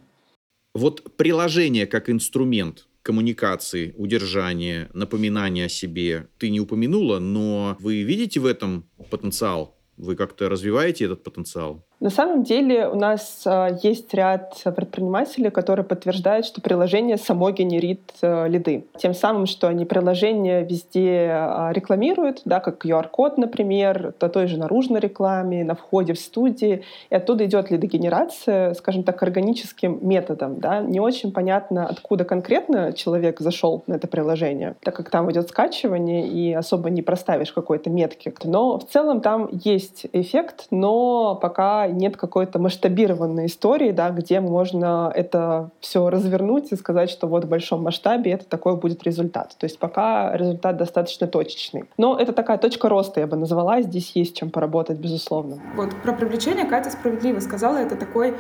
[0.75, 8.41] Вот приложение как инструмент коммуникации, удержания, напоминания о себе ты не упомянула, но вы видите
[8.41, 9.79] в этом потенциал?
[9.97, 11.87] Вы как-то развиваете этот потенциал?
[12.05, 18.03] На самом деле у нас э, есть ряд предпринимателей, которые подтверждают, что приложение само генерит
[18.21, 18.85] э, лиды.
[18.99, 24.59] Тем самым, что они приложение везде э, рекламируют, да, как QR-код, например, то той же
[24.59, 30.61] наружной рекламе, на входе в студии, и оттуда идет лидогенерация, скажем так, органическим методом.
[30.61, 30.81] Да.
[30.81, 36.29] Не очень понятно, откуда конкретно человек зашел на это приложение, так как там идет скачивание,
[36.29, 38.35] и особо не проставишь какой-то метки.
[38.45, 45.13] Но в целом там есть эффект, но пока нет какой-то масштабированной истории, да, где можно
[45.15, 49.57] это все развернуть и сказать, что вот в большом масштабе это такой будет результат.
[49.59, 51.85] То есть пока результат достаточно точечный.
[51.97, 53.83] Но это такая точка роста, я бы назвала.
[53.83, 55.59] Здесь есть чем поработать, безусловно.
[55.77, 58.35] Вот про привлечение Катя справедливо сказала, это такой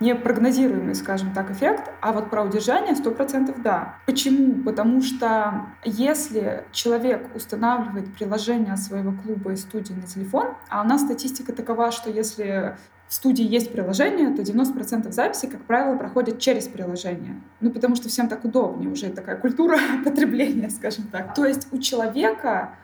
[0.00, 3.96] непрогнозируемый, скажем так, эффект, а вот про удержание 100% да.
[4.06, 4.62] Почему?
[4.62, 11.02] Потому что если человек устанавливает приложение своего клуба и студии на телефон, а у нас
[11.02, 12.76] статистика такова, что если
[13.08, 17.40] в студии есть приложение, то 90% записи, как правило, проходят через приложение.
[17.60, 21.34] Ну, потому что всем так удобнее, уже такая культура потребления, скажем так.
[21.34, 22.74] То есть у человека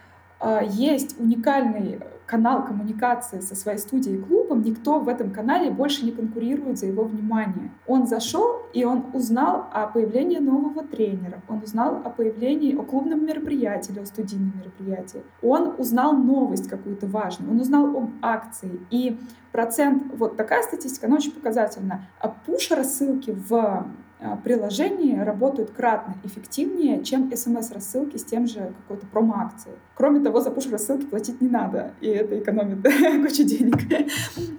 [0.40, 6.04] э, есть уникальный канал коммуникации со своей студией и клубом, никто в этом канале больше
[6.04, 7.70] не конкурирует за его внимание.
[7.86, 13.24] Он зашел, и он узнал о появлении нового тренера, он узнал о появлении, о клубном
[13.26, 15.22] мероприятии или о студийном мероприятии.
[15.42, 18.80] Он узнал новость какую-то важную, он узнал об акции.
[18.90, 19.18] И
[19.52, 22.06] процент, вот такая статистика, она очень показательна.
[22.20, 23.86] А пуш-рассылки в
[24.24, 29.76] а, приложения работают кратно эффективнее, чем смс-рассылки с тем же какой-то промо-акцией.
[29.94, 32.82] Кроме того, за пуш-рассылки платить не надо, и это экономит
[33.28, 33.76] кучу денег.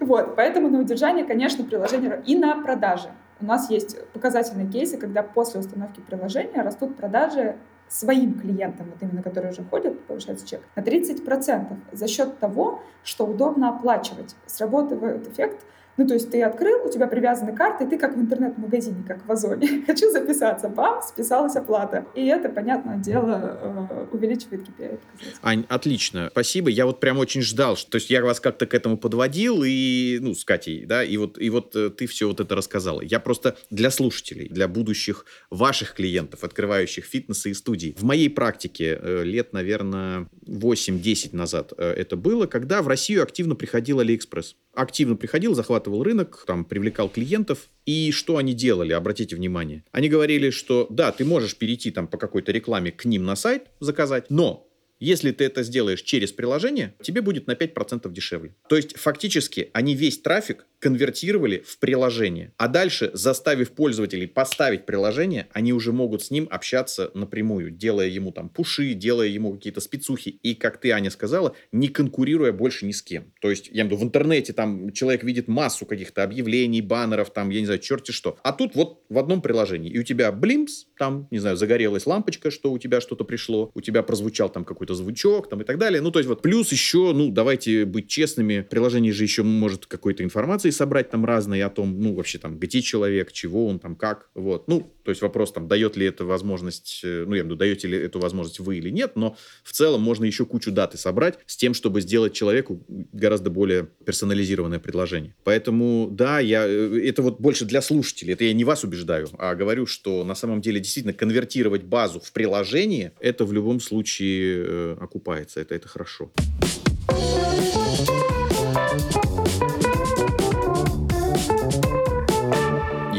[0.00, 3.08] вот, поэтому на удержание, конечно, приложение и на продажи.
[3.40, 7.56] У нас есть показательные кейсы, когда после установки приложения растут продажи
[7.88, 13.26] своим клиентам, вот именно которые уже ходят, повышается чек, на 30% за счет того, что
[13.26, 14.36] удобно оплачивать.
[14.46, 15.64] Сработает эффект
[15.96, 19.26] ну, то есть ты открыл, у тебя привязаны карты, и ты как в интернет-магазине, как
[19.26, 19.82] в Озоне.
[19.86, 22.06] Хочу записаться, бам, списалась оплата.
[22.14, 25.00] И это, понятное дело, э, увеличивает KPI.
[25.42, 26.68] Ань, отлично, спасибо.
[26.68, 30.18] Я вот прям очень ждал, что, то есть я вас как-то к этому подводил, и,
[30.20, 33.00] ну, с Катей, да, и вот, и вот э, ты все вот это рассказала.
[33.00, 37.94] Я просто для слушателей, для будущих ваших клиентов, открывающих фитнесы и студии.
[37.98, 44.00] В моей практике э, лет, наверное, 8-10 назад это было, когда в Россию активно приходил
[44.00, 44.56] Алиэкспресс.
[44.74, 47.68] Активно приходил, захватывал захватывал рынок, там, привлекал клиентов.
[47.86, 49.84] И что они делали, обратите внимание.
[49.92, 53.66] Они говорили, что да, ты можешь перейти там по какой-то рекламе к ним на сайт,
[53.80, 54.65] заказать, но
[54.98, 58.54] если ты это сделаешь через приложение, тебе будет на 5% дешевле.
[58.68, 62.52] То есть фактически они весь трафик конвертировали в приложение.
[62.58, 68.30] А дальше, заставив пользователей поставить приложение, они уже могут с ним общаться напрямую, делая ему
[68.30, 70.38] там пуши, делая ему какие-то спецухи.
[70.42, 73.32] И, как ты, Аня, сказала, не конкурируя больше ни с кем.
[73.40, 77.30] То есть, я имею в виду, в интернете там человек видит массу каких-то объявлений, баннеров,
[77.30, 78.38] там, я не знаю, черти что.
[78.42, 79.90] А тут вот в одном приложении.
[79.90, 83.80] И у тебя блимс, там, не знаю, загорелась лампочка, что у тебя что-то пришло, у
[83.80, 86.00] тебя прозвучал там какой-то звучок, там и так далее.
[86.00, 90.22] Ну, то есть вот плюс еще, ну, давайте быть честными, приложение же еще может какой-то
[90.22, 93.96] информации информации собрать там разные о том, ну, вообще там, где человек, чего он там,
[93.96, 94.68] как, вот.
[94.68, 97.56] Ну, то есть вопрос там, дает ли это возможность, э, ну, я имею в виду,
[97.56, 101.38] даете ли эту возможность вы или нет, но в целом можно еще кучу даты собрать
[101.46, 105.34] с тем, чтобы сделать человеку гораздо более персонализированное предложение.
[105.44, 109.54] Поэтому, да, я, э, это вот больше для слушателей, это я не вас убеждаю, а
[109.54, 114.75] говорю, что на самом деле действительно конвертировать базу в приложение, это в любом случае э,
[115.00, 116.30] окупается, это, это хорошо.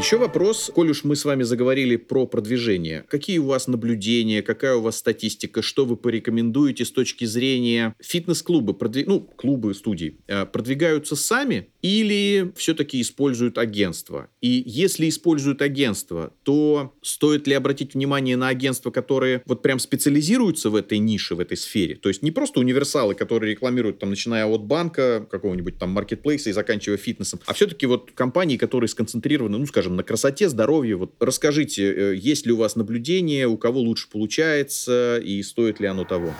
[0.08, 3.04] Еще вопрос, коль уж мы с вами заговорили про продвижение.
[3.10, 8.72] Какие у вас наблюдения, какая у вас статистика, что вы порекомендуете с точки зрения фитнес-клубы,
[8.72, 9.06] продвиг...
[9.06, 14.30] ну, клубы, студии, э, продвигаются сами или все-таки используют агентство?
[14.40, 20.70] И если используют агентство, то стоит ли обратить внимание на агентства, которые вот прям специализируются
[20.70, 21.96] в этой нише, в этой сфере?
[21.96, 26.54] То есть не просто универсалы, которые рекламируют, там, начиная от банка, какого-нибудь там маркетплейса и
[26.54, 30.96] заканчивая фитнесом, а все-таки вот компании, которые сконцентрированы, ну, скажем, на красоте, здоровье.
[30.96, 35.86] Вот расскажите, э, есть ли у вас наблюдение, у кого лучше получается и стоит ли
[35.86, 36.32] оно того?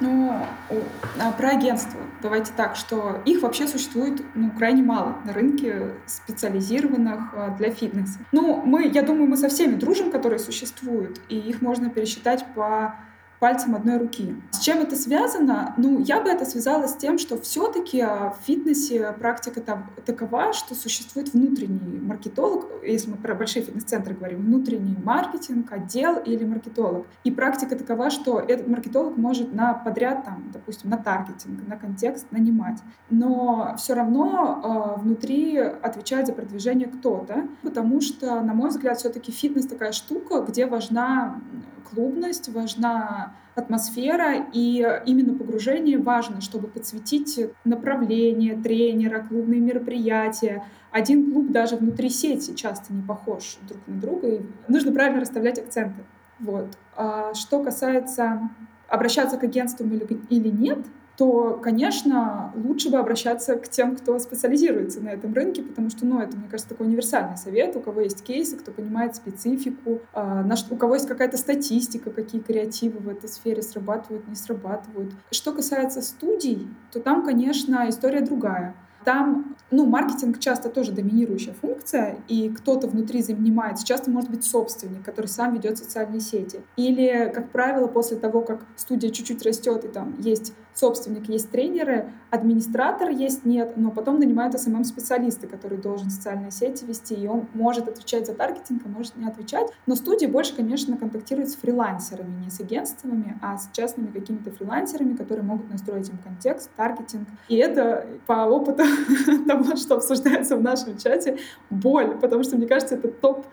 [0.00, 0.32] Ну,
[1.18, 2.00] а про агентство.
[2.22, 8.18] Давайте так, что их вообще существует ну, крайне мало на рынке специализированных а, для фитнеса.
[8.32, 12.94] Ну, мы, я думаю, мы со всеми дружим, которые существуют, и их можно пересчитать по
[13.40, 14.36] пальцем одной руки.
[14.50, 15.74] С чем это связано?
[15.78, 19.62] Ну, я бы это связала с тем, что все-таки а, в фитнесе практика
[20.04, 26.44] такова, что существует внутренний маркетолог, если мы про большие фитнес-центры говорим, внутренний маркетинг, отдел или
[26.44, 27.06] маркетолог.
[27.24, 32.30] И практика такова, что этот маркетолог может на подряд, там, допустим, на таргетинг, на контекст
[32.30, 32.78] нанимать.
[33.08, 39.32] Но все равно э, внутри отвечает за продвижение кто-то, потому что, на мой взгляд, все-таки
[39.32, 41.40] фитнес такая штука, где важна
[41.90, 50.64] клубность, важна атмосфера, и именно погружение важно, чтобы подсветить направление тренера, клубные мероприятия.
[50.90, 55.58] Один клуб даже внутри сети часто не похож друг на друга, и нужно правильно расставлять
[55.58, 56.02] акценты.
[56.38, 56.68] Вот.
[56.96, 58.40] А что касается
[58.88, 60.78] обращаться к агентствам или, или нет—
[61.20, 66.18] то, конечно, лучше бы обращаться к тем, кто специализируется на этом рынке, потому что, ну,
[66.18, 70.76] это, мне кажется, такой универсальный совет, у кого есть кейсы, кто понимает специфику, что, у
[70.78, 75.12] кого есть какая-то статистика, какие креативы в этой сфере срабатывают, не срабатывают.
[75.30, 78.74] Что касается студий, то там, конечно, история другая.
[79.04, 83.86] Там, ну, маркетинг часто тоже доминирующая функция, и кто-то внутри занимается.
[83.86, 86.60] Часто может быть собственник, который сам ведет социальные сети.
[86.76, 92.10] Или, как правило, после того, как студия чуть-чуть растет, и там есть собственник, есть тренеры,
[92.30, 97.86] администратор есть, нет, но потом нанимают SMM-специалиста, который должен социальные сети вести, и он может
[97.88, 99.68] отвечать за таргетинг, а может не отвечать.
[99.86, 105.14] Но студии больше, конечно, контактируют с фрилансерами, не с агентствами, а с частными какими-то фрилансерами,
[105.14, 107.28] которые могут настроить им контекст, таргетинг.
[107.48, 108.84] И это по опыту
[109.46, 113.46] того, что обсуждается в нашем чате, боль, потому что, мне кажется, это топ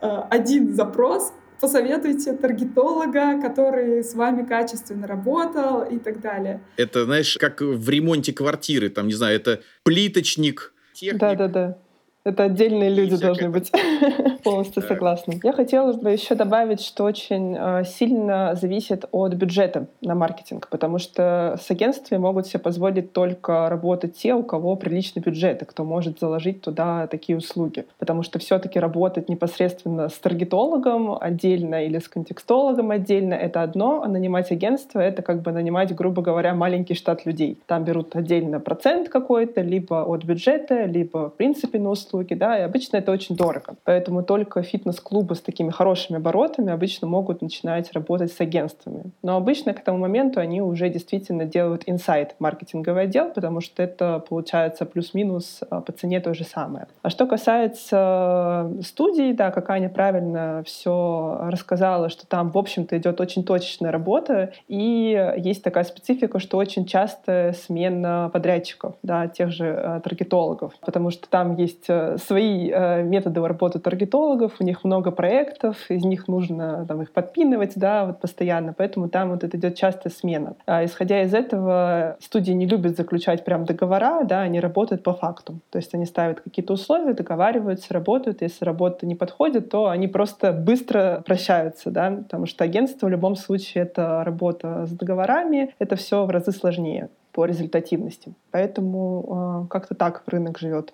[0.00, 6.60] э, один запрос, посоветуйте таргетолога, который с вами качественно работал и так далее.
[6.76, 11.20] Это, знаешь, как в ремонте квартиры, там, не знаю, это плиточник, техник.
[11.20, 11.78] Да-да-да.
[12.22, 13.72] Это отдельные люди должны быть.
[14.44, 15.34] Полностью согласна.
[15.42, 20.98] Я хотела бы еще добавить, что очень э, сильно зависит от бюджета на маркетинг, потому
[20.98, 25.84] что с агентствами могут себе позволить только работать те, у кого приличный бюджет, и кто
[25.84, 27.86] может заложить туда такие услуги.
[27.98, 34.08] Потому что все-таки работать непосредственно с таргетологом отдельно или с контекстологом отдельно— это одно, а
[34.08, 37.58] нанимать агентство— это как бы нанимать, грубо говоря, маленький штат людей.
[37.66, 42.62] Там берут отдельно процент какой-то, либо от бюджета, либо в принципе на услуги, да, и
[42.62, 43.74] обычно это очень дорого.
[43.84, 49.04] Поэтому только фитнес-клубы с такими хорошими оборотами обычно могут начинать работать с агентствами.
[49.22, 54.24] Но обычно к этому моменту они уже действительно делают инсайт маркетинговый отдел, потому что это
[54.28, 56.86] получается плюс-минус а, по цене то же самое.
[57.02, 63.20] А что касается студий, да, как Аня правильно все рассказала, что там, в общем-то, идет
[63.20, 69.66] очень точечная работа, и есть такая специфика, что очень часто смена подрядчиков, да, тех же
[69.66, 75.10] э, таргетологов, потому что там есть э, свои э, методы работы таргетологов, у них много
[75.10, 79.76] проектов, из них нужно там, их подпинывать, да, вот постоянно, поэтому там вот это идет
[79.76, 80.56] часто смена.
[80.66, 85.60] А исходя из этого, студии не любят заключать прям договора, да, они работают по факту.
[85.70, 88.42] То есть они ставят какие-то условия, договариваются, работают.
[88.42, 93.36] Если работа не подходит, то они просто быстро прощаются, да, потому что агентство в любом
[93.36, 98.34] случае это работа с договорами, это все в разы сложнее по результативности.
[98.50, 100.92] Поэтому э, как-то так рынок живет.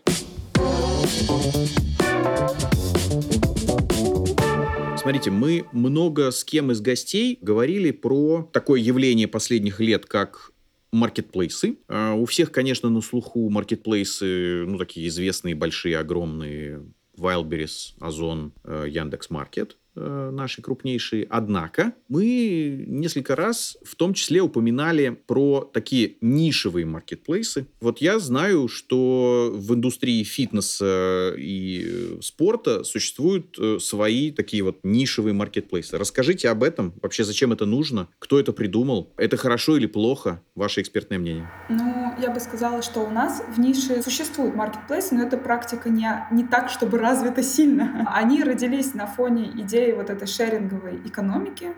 [4.99, 10.51] Смотрите, мы много с кем из гостей говорили про такое явление последних лет, как
[10.91, 11.79] маркетплейсы.
[11.89, 16.83] А, у всех, конечно, на слуху маркетплейсы, ну, такие известные, большие, огромные,
[17.17, 19.77] Wildberries, Озон, э, Яндекс.Маркет.
[19.99, 21.27] Э, наши крупнейшие.
[21.31, 27.67] Однако мы несколько раз в том числе упоминали про такие нишевые маркетплейсы.
[27.81, 35.33] Вот я знаю, что в индустрии фитнеса и спорта существуют э, свои такие вот нишевые
[35.33, 35.97] маркетплейсы.
[35.97, 36.93] Расскажите об этом.
[37.01, 38.09] Вообще, зачем это нужно?
[38.19, 39.15] Кто это придумал?
[39.17, 40.43] Это хорошо или плохо?
[40.55, 41.51] Ваше экспертное мнение.
[41.71, 46.07] Ну, я бы сказала, что у нас в нише существуют маркетплейсы, но эта практика не,
[46.33, 48.07] не так, чтобы развита сильно.
[48.15, 51.75] Они родились на фоне идеи идеи вот этой шеринговой экономики.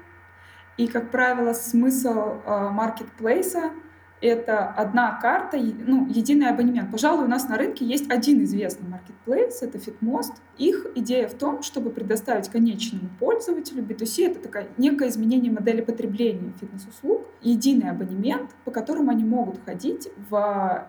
[0.77, 3.73] И, как правило, смысл э, маркетплейса
[4.21, 6.91] это одна карта, ну, единый абонемент.
[6.91, 10.33] Пожалуй, у нас на рынке есть один известный маркетплейс, это Fitmost.
[10.57, 16.53] Их идея в том, чтобы предоставить конечному пользователю B2C, это такое некое изменение модели потребления
[16.61, 20.89] фитнес-услуг, единый абонемент, по которому они могут ходить в,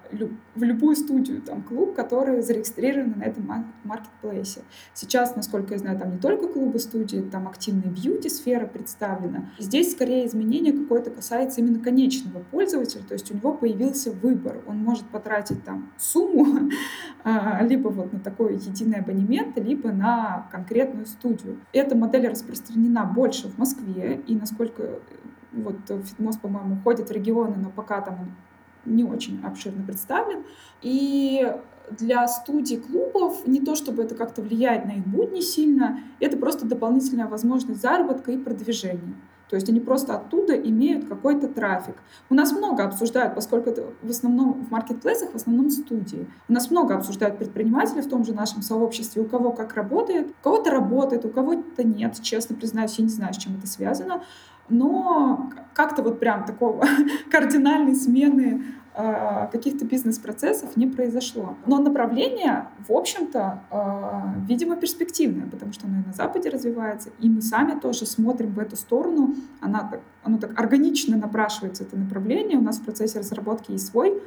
[0.55, 4.61] в любую студию, там, клуб, который зарегистрирован на этом маркетплейсе.
[4.93, 9.51] Сейчас, насколько я знаю, там не только клубы, студии, там активная бьюти-сфера представлена.
[9.59, 14.57] Здесь скорее изменение какое-то касается именно конечного пользователя, то есть у него появился выбор.
[14.67, 16.69] Он может потратить там сумму
[17.23, 21.59] а, либо вот на такой единый абонемент, либо на конкретную студию.
[21.73, 24.99] Эта модель распространена больше в Москве, и насколько
[25.51, 28.27] вот Фитмос, по-моему, ходит в регионы, но пока там он
[28.85, 30.43] не очень обширно представлен.
[30.81, 31.51] И
[31.91, 36.65] для студий клубов не то, чтобы это как-то влияет на их будни сильно, это просто
[36.65, 39.15] дополнительная возможность заработка и продвижения.
[39.49, 41.95] То есть они просто оттуда имеют какой-то трафик.
[42.29, 46.27] У нас много обсуждают, поскольку это в основном в маркетплейсах, в основном студии.
[46.47, 50.29] У нас много обсуждают предприниматели в том же нашем сообществе, у кого как работает.
[50.29, 52.21] У кого-то работает, у кого-то нет.
[52.21, 54.21] Честно признаюсь, я не знаю, с чем это связано.
[54.69, 56.85] Но как-то вот прям такого
[57.31, 58.63] кардинальной смены
[59.51, 61.55] каких-то бизнес-процессов не произошло.
[61.65, 67.29] Но направление, в общем-то, э, видимо, перспективное, потому что оно и на Западе развивается, и
[67.29, 69.35] мы сами тоже смотрим в эту сторону.
[69.61, 72.57] Она так, оно так органично напрашивается, это направление.
[72.57, 74.21] У нас в процессе разработки есть свой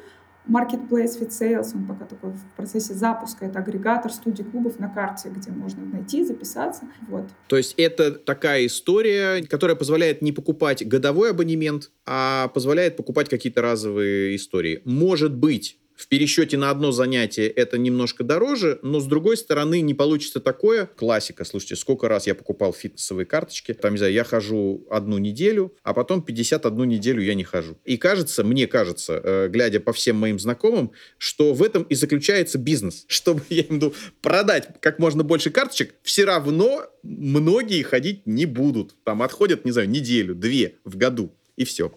[0.49, 3.47] Marketplace Fit Sales, он пока такой в процессе запуска.
[3.47, 6.85] Это агрегатор студий клубов на карте, где можно найти, записаться.
[7.09, 7.29] Вот.
[7.49, 13.63] То есть это такая история, которая позволяет не покупать годовой абонемент, а позволяет покупать какие-то
[13.63, 14.83] разовые истории.
[14.85, 19.95] Может быть, в пересчете на одно занятие это немножко дороже, но с другой стороны не
[19.95, 20.87] получится такое.
[20.87, 23.75] Классика, слушайте, сколько раз я покупал фитнесовые карточки.
[23.75, 27.77] Там, не знаю, я хожу одну неделю, а потом 51 неделю я не хожу.
[27.85, 32.59] И кажется, мне кажется, э, глядя по всем моим знакомым, что в этом и заключается
[32.59, 33.05] бизнес.
[33.09, 38.95] Чтобы, я в виду, продать как можно больше карточек, все равно многие ходить не будут.
[39.05, 41.93] Там отходят, не знаю, неделю, две в году, и все.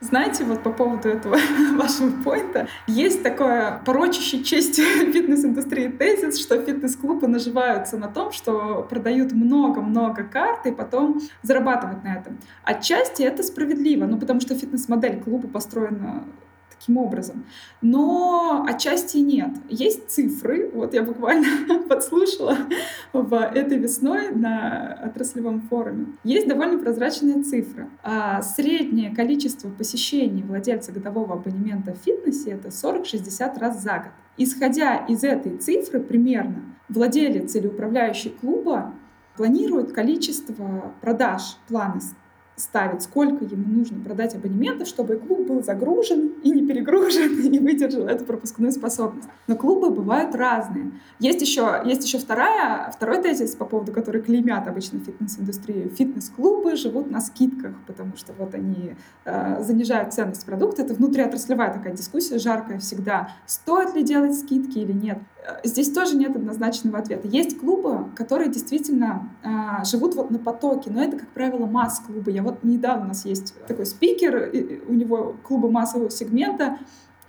[0.00, 1.36] Знаете, вот по поводу этого
[1.76, 4.76] вашего поинта, есть такое порочащее честь
[5.12, 12.14] фитнес-индустрии тезис, что фитнес-клубы наживаются на том, что продают много-много карт и потом зарабатывают на
[12.14, 12.38] этом.
[12.62, 16.24] Отчасти это справедливо, ну потому что фитнес-модель клуба построена
[16.78, 17.44] таким образом.
[17.82, 19.50] Но отчасти нет.
[19.68, 21.46] Есть цифры, вот я буквально
[21.88, 22.56] подслушала
[23.12, 26.06] в этой весной на отраслевом форуме.
[26.24, 27.88] Есть довольно прозрачные цифры.
[28.02, 34.12] А среднее количество посещений владельца годового абонемента в фитнесе— это 40-60 раз за год.
[34.36, 38.94] Исходя из этой цифры примерно, владелец или управляющий клуба
[39.36, 42.00] планирует количество продаж, планы
[42.58, 48.06] ставит, сколько ему нужно продать абонементов, чтобы клуб был загружен и не перегружен, и выдержал
[48.06, 49.28] эту пропускную способность.
[49.46, 50.92] Но клубы бывают разные.
[51.18, 55.90] Есть еще, есть еще вторая, второй тезис, по поводу которой клеймят обычно фитнес-индустрию.
[55.90, 58.94] Фитнес-клубы живут на скидках, потому что вот они
[59.24, 60.82] э, занижают ценность продукта.
[60.82, 63.30] Это внутриотраслевая такая дискуссия, жаркая всегда.
[63.46, 65.18] Стоит ли делать скидки или нет?
[65.64, 67.26] Здесь тоже нет однозначного ответа.
[67.28, 72.30] Есть клубы, которые действительно э, живут вот на потоке, но это, как правило, масс-клубы.
[72.30, 74.50] Я вот недавно у нас есть такой спикер,
[74.86, 76.78] у него клубы массового сегмента,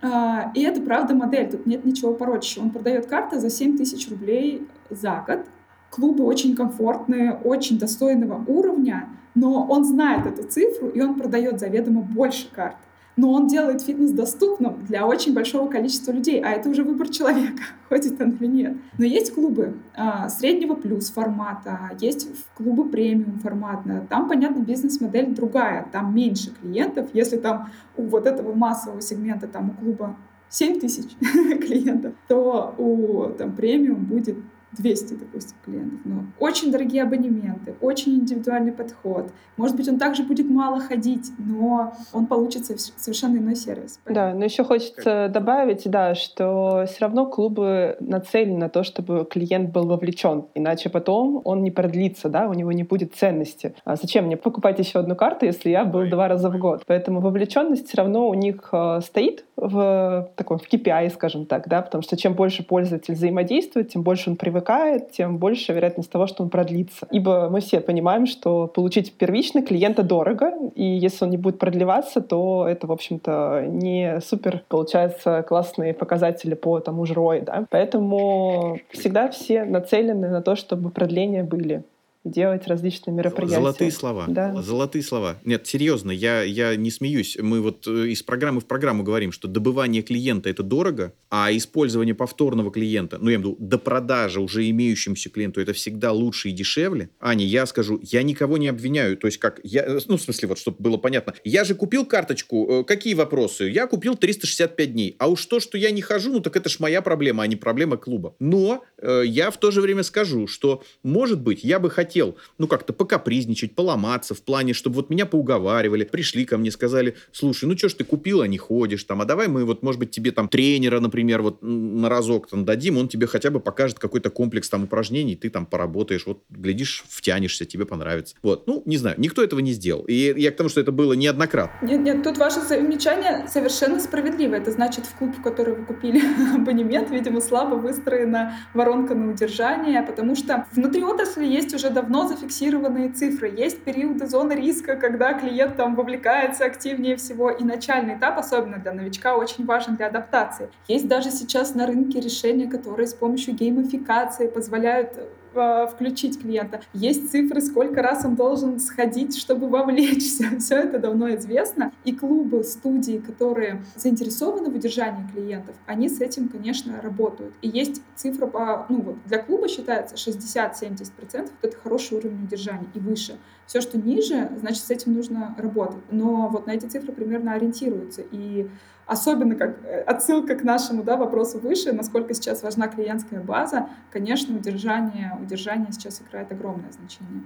[0.01, 0.07] э,
[0.55, 2.63] и это правда модель, тут нет ничего порочащего.
[2.63, 5.45] Он продает карты за 7 тысяч рублей за год.
[5.89, 12.01] Клубы очень комфортные, очень достойного уровня, но он знает эту цифру, и он продает заведомо
[12.01, 12.75] больше карт
[13.19, 17.63] но он делает фитнес доступным для очень большого количества людей, а это уже выбор человека,
[17.89, 18.77] ходит он или нет.
[18.97, 25.85] Но есть клубы а, среднего плюс формата, есть клубы премиум формата, там, понятно, бизнес-модель другая,
[25.91, 30.15] там меньше клиентов, если там у вот этого массового сегмента, там у клуба
[30.47, 34.37] 7 тысяч клиентов, то у там, премиум будет
[34.77, 39.31] 200, допустим, клиентов, но очень дорогие абонементы, очень индивидуальный подход.
[39.57, 43.99] Может быть, он также будет мало ходить, но он получит совершенно иной сервис.
[44.05, 49.71] Да, но еще хочется добавить, да, что все равно клубы нацелены на то, чтобы клиент
[49.71, 53.75] был вовлечен, иначе потом он не продлится, да, у него не будет ценности.
[53.83, 56.83] А зачем мне покупать еще одну карту, если я был два раза в год?
[56.85, 61.81] Поэтому вовлеченность все равно у них э, стоит в таком в KPI, скажем так, да,
[61.81, 66.43] потому что чем больше пользователь взаимодействует, тем больше он привыкает, тем больше вероятность того, что
[66.43, 67.07] он продлится.
[67.11, 72.21] Ибо мы все понимаем, что получить первично клиента дорого, и если он не будет продлеваться,
[72.21, 77.65] то это, в общем-то, не супер, получается, классные показатели по тому же ROI, да.
[77.69, 81.83] Поэтому всегда все нацелены на то, чтобы продления были
[82.25, 83.55] делать различные мероприятия.
[83.55, 84.25] Золотые слова.
[84.27, 84.61] Да.
[84.61, 85.37] Золотые слова.
[85.45, 87.37] Нет, серьезно, я, я не смеюсь.
[87.39, 92.13] Мы вот э, из программы в программу говорим, что добывание клиента это дорого, а использование
[92.13, 96.49] повторного клиента, ну, я имею в виду, до продажи уже имеющемуся клиенту, это всегда лучше
[96.49, 97.09] и дешевле.
[97.21, 99.15] Аня, я скажу, я никого не обвиняю.
[99.15, 101.33] То есть как, я, э, ну, в смысле, вот, чтобы было понятно.
[101.45, 103.69] Я же купил карточку, э, какие вопросы?
[103.69, 105.15] Я купил 365 дней.
[105.19, 107.55] А уж то, что я не хожу, ну, так это ж моя проблема, а не
[107.55, 108.35] проблема клуба.
[108.39, 112.35] Но э, я в то же время скажу, что, может быть, я бы хотел хотел,
[112.57, 117.65] ну, как-то покапризничать, поломаться в плане, чтобы вот меня поуговаривали, пришли ко мне, сказали, слушай,
[117.65, 120.09] ну, что ж ты купил, а не ходишь там, а давай мы вот, может быть,
[120.09, 124.31] тебе там тренера, например, вот на разок там дадим, он тебе хотя бы покажет какой-то
[124.31, 128.35] комплекс там упражнений, ты там поработаешь, вот, глядишь, втянешься, тебе понравится.
[128.41, 130.05] Вот, ну, не знаю, никто этого не сделал.
[130.05, 131.85] И я к тому, что это было неоднократно.
[131.85, 134.55] Нет, нет, тут ваше замечание совершенно справедливо.
[134.55, 136.21] Это значит, в клуб, в который вы купили
[136.55, 143.09] абонемент, видимо, слабо выстроена воронка на удержание, потому что внутри отрасли есть уже давно зафиксированные
[143.09, 143.49] цифры.
[143.49, 148.93] Есть периоды зоны риска, когда клиент там вовлекается активнее всего, и начальный этап, особенно для
[148.93, 150.69] новичка, очень важен для адаптации.
[150.87, 156.81] Есть даже сейчас на рынке решения, которые с помощью геймификации позволяют Э, включить клиента.
[156.93, 160.45] Есть цифры, сколько раз он должен сходить, чтобы вовлечься.
[160.59, 161.91] Все это давно известно.
[162.03, 167.53] И клубы, студии, которые заинтересованы в удержании клиентов, они с этим, конечно, работают.
[167.61, 168.85] И есть цифра по...
[168.89, 171.51] Ну вот, для клуба считается 60-70%.
[171.61, 173.37] Это хороший уровень удержания и выше.
[173.65, 176.03] Все, что ниже, значит, с этим нужно работать.
[176.09, 178.23] Но вот на эти цифры примерно ориентируются.
[178.31, 178.67] И
[179.09, 184.55] особенно как э, отсылка к нашему да, вопросу выше, насколько сейчас важна клиентская база, конечно,
[184.55, 187.43] удержание, удержание сейчас играет огромное значение.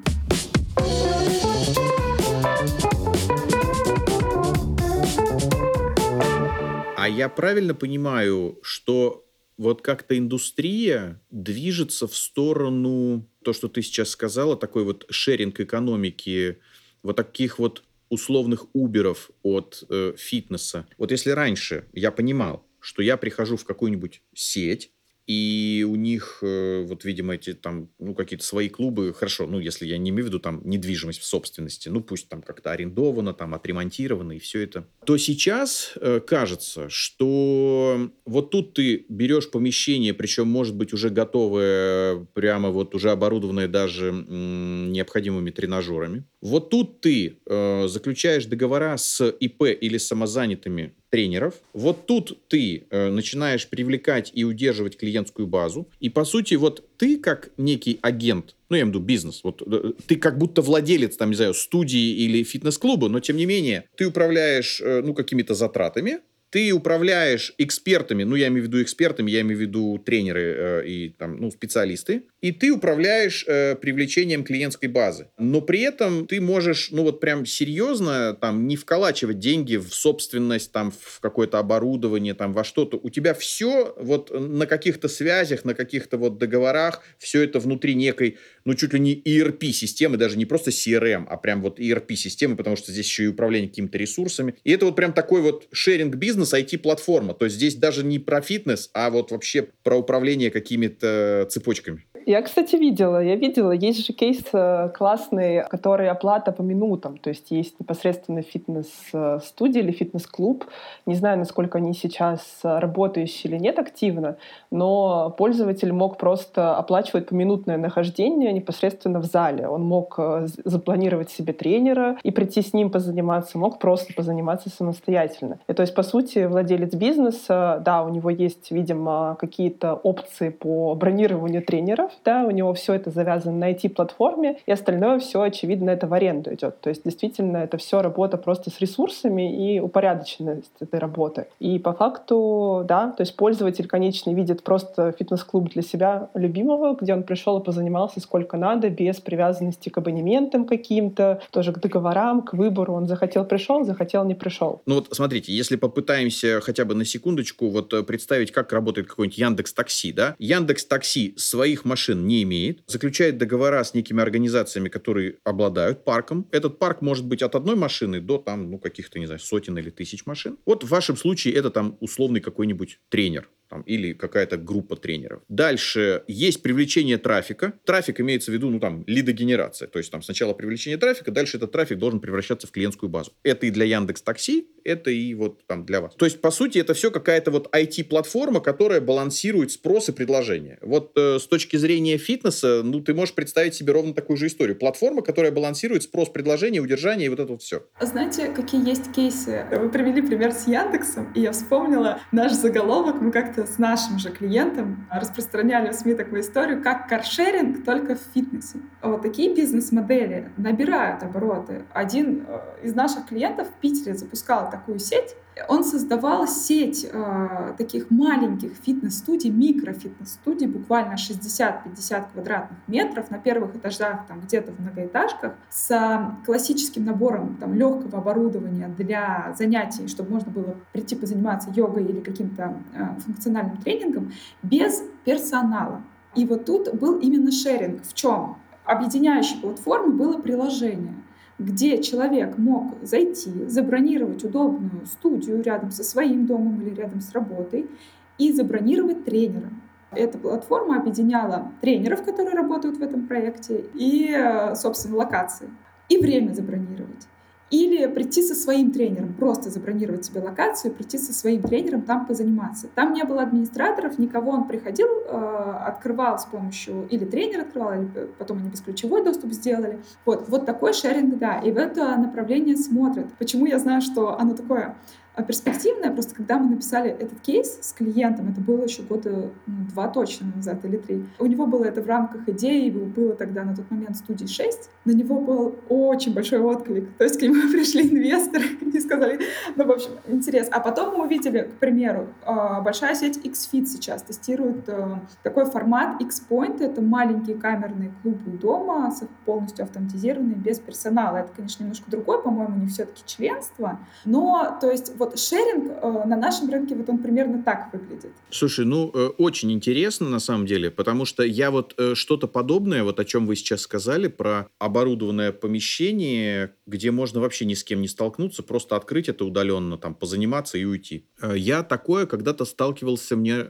[6.98, 9.26] А я правильно понимаю, что
[9.58, 16.60] вот как-то индустрия движется в сторону, то, что ты сейчас сказала, такой вот шеринг экономики,
[17.04, 17.84] вот таких вот
[18.14, 20.88] условных уберов от э, фитнеса.
[20.98, 24.92] Вот если раньше я понимал, что я прихожу в какую-нибудь сеть,
[25.26, 29.86] и у них, э, вот, видимо, эти там, ну, какие-то свои клубы, хорошо, ну, если
[29.86, 33.54] я не имею в виду там недвижимость в собственности, ну, пусть там как-то арендовано, там
[33.54, 40.48] отремонтировано и все это, то сейчас э, кажется, что вот тут ты берешь помещение, причем,
[40.48, 46.26] может быть, уже готовое, прямо вот уже оборудованное даже м, необходимыми тренажерами.
[46.42, 51.54] Вот тут ты э, заключаешь договора с ИП или самозанятыми тренеров.
[51.74, 55.88] Вот тут ты э, начинаешь привлекать и удерживать клиентскую базу.
[56.00, 59.62] И по сути, вот ты как некий агент, ну, я имею в виду бизнес, вот
[59.62, 63.86] э, ты как будто владелец, там, не знаю, студии или фитнес-клуба, но тем не менее,
[63.96, 66.22] ты управляешь, э, ну, какими-то затратами,
[66.54, 70.88] ты управляешь экспертами, ну, я имею в виду экспертами, я имею в виду тренеры э,
[70.88, 75.30] и там, ну, специалисты, и ты управляешь э, привлечением клиентской базы.
[75.40, 80.72] Но при этом ты можешь, ну, вот прям серьезно там не вколачивать деньги в собственность,
[80.72, 83.00] там, в какое-то оборудование, там, во что-то.
[83.02, 88.38] У тебя все вот на каких-то связях, на каких-то вот договорах, все это внутри некой,
[88.64, 92.92] ну, чуть ли не ERP-системы, даже не просто CRM, а прям вот ERP-системы, потому что
[92.92, 94.54] здесь еще и управление какими-то ресурсами.
[94.64, 97.34] И это вот прям такой вот шеринг бизнес бизнес IT-платформа.
[97.34, 102.04] То есть здесь даже не про фитнес, а вот вообще про управление какими-то цепочками.
[102.26, 103.22] Я, кстати, видела.
[103.22, 103.72] Я видела.
[103.72, 107.18] Есть же кейс э, классный, который оплата по минутам.
[107.18, 110.66] То есть есть непосредственно фитнес-студия или фитнес-клуб.
[111.06, 114.38] Не знаю, насколько они сейчас работающие или нет активно,
[114.72, 119.68] но пользователь мог просто оплачивать поминутное нахождение непосредственно в зале.
[119.68, 125.60] Он мог э, запланировать себе тренера и прийти с ним позаниматься, мог просто позаниматься самостоятельно.
[125.68, 130.50] И то есть, по сути, сути, владелец бизнеса, да, у него есть, видимо, какие-то опции
[130.50, 135.92] по бронированию тренеров, да, у него все это завязано на IT-платформе, и остальное все, очевидно,
[135.92, 136.80] это в аренду идет.
[136.82, 141.46] То есть, действительно, это все работа просто с ресурсами и упорядоченность этой работы.
[141.60, 147.14] И по факту, да, то есть пользователь конечный видит просто фитнес-клуб для себя любимого, где
[147.14, 152.54] он пришел и позанимался сколько надо, без привязанности к абонементам каким-то, тоже к договорам, к
[152.54, 152.94] выбору.
[152.94, 154.82] Он захотел пришел, захотел не пришел.
[154.86, 156.23] Ну вот смотрите, если попытаемся
[156.62, 160.36] хотя бы на секундочку вот э, представить, как работает какой-нибудь Яндекс Такси, да?
[160.40, 166.48] Яндекс Такси своих машин не имеет, заключает договора с некими организациями, которые обладают парком.
[166.52, 169.90] Этот парк может быть от одной машины до там, ну, каких-то, не знаю, сотен или
[169.90, 170.58] тысяч машин.
[170.66, 175.42] Вот в вашем случае это там условный какой-нибудь тренер там, или какая-то группа тренеров.
[175.50, 177.74] Дальше есть привлечение трафика.
[177.86, 179.88] Трафик имеется в виду, ну, там, лидогенерация.
[179.88, 183.32] То есть, там, сначала привлечение трафика, дальше этот трафик должен превращаться в клиентскую базу.
[183.42, 186.14] Это и для Яндекс Такси, это и вот там для вас.
[186.14, 190.78] То есть, по сути, это все какая-то вот IT-платформа, которая балансирует спрос и предложение.
[190.82, 194.78] Вот э, с точки зрения фитнеса, ну, ты можешь представить себе ровно такую же историю.
[194.78, 197.84] Платформа, которая балансирует спрос, предложение, удержание и вот это вот все.
[198.00, 199.66] Знаете, какие есть кейсы?
[199.72, 203.22] Вы привели пример с Яндексом, и я вспомнила наш заголовок.
[203.22, 208.20] Мы как-то с нашим же клиентом распространяли в СМИ такую историю, как каршеринг только в
[208.34, 208.80] фитнесе.
[209.02, 211.84] Вот такие бизнес-модели набирают обороты.
[211.94, 215.36] Один э, из наших клиентов в Питере запускал такую сеть,
[215.68, 224.26] он создавал сеть э, таких маленьких фитнес-студий, микро-фитнес-студий, буквально 60-50 квадратных метров на первых этажах,
[224.28, 230.76] там где-то в многоэтажках, с классическим набором там, легкого оборудования для занятий, чтобы можно было
[230.92, 234.32] прийти позаниматься йогой или каким-то э, функциональным тренингом,
[234.64, 236.02] без персонала.
[236.36, 238.04] И вот тут был именно шеринг.
[238.04, 238.58] В чем?
[238.86, 241.14] Объединяющей платформой было приложение—
[241.64, 247.90] где человек мог зайти, забронировать удобную студию рядом со своим домом или рядом с работой
[248.38, 249.70] и забронировать тренера.
[250.12, 255.70] Эта платформа объединяла тренеров, которые работают в этом проекте, и, э, собственно, локации,
[256.10, 257.28] и время забронировать.
[257.74, 262.88] Или прийти со своим тренером, просто забронировать себе локацию, прийти со своим тренером там позаниматься.
[262.94, 268.08] Там не было администраторов, никого он приходил, э, открывал с помощью, или тренер открывал, или
[268.38, 270.00] потом они бесключевой доступ сделали.
[270.24, 273.34] Вот, вот такой шеринг, да, и в это направление смотрят.
[273.40, 274.96] Почему я знаю, что оно такое
[275.36, 279.86] а перспективная, просто когда мы написали этот кейс с клиентом, это было еще года ну,
[279.92, 283.76] два точно назад или три, у него было это в рамках идеи, было тогда на
[283.76, 287.10] тот момент студии 6, на него был очень большой отклик.
[287.18, 289.40] То есть к нему пришли инвесторы и сказали,
[289.76, 290.68] ну, в общем, интерес.
[290.72, 296.22] А потом мы увидели, к примеру, а, большая сеть XFIT сейчас тестирует э, такой формат
[296.22, 296.84] X-Point.
[296.84, 299.14] Это маленькие камерные клубы дома,
[299.46, 301.38] полностью автоматизированные, без персонала.
[301.38, 304.00] Это, конечно, немножко другое, по-моему, не все-таки членство.
[304.26, 308.32] Но, то есть, вот шеринг э, на нашем рынке, вот он примерно так выглядит.
[308.50, 313.04] Слушай, ну, э, очень интересно на самом деле, потому что я вот э, что-то подобное,
[313.04, 318.02] вот о чем вы сейчас сказали, про оборудованное помещение, где можно вообще ни с кем
[318.02, 321.28] не столкнуться, просто открыть это удаленно, там, позаниматься и уйти.
[321.56, 323.64] Я такое когда-то сталкивался, мне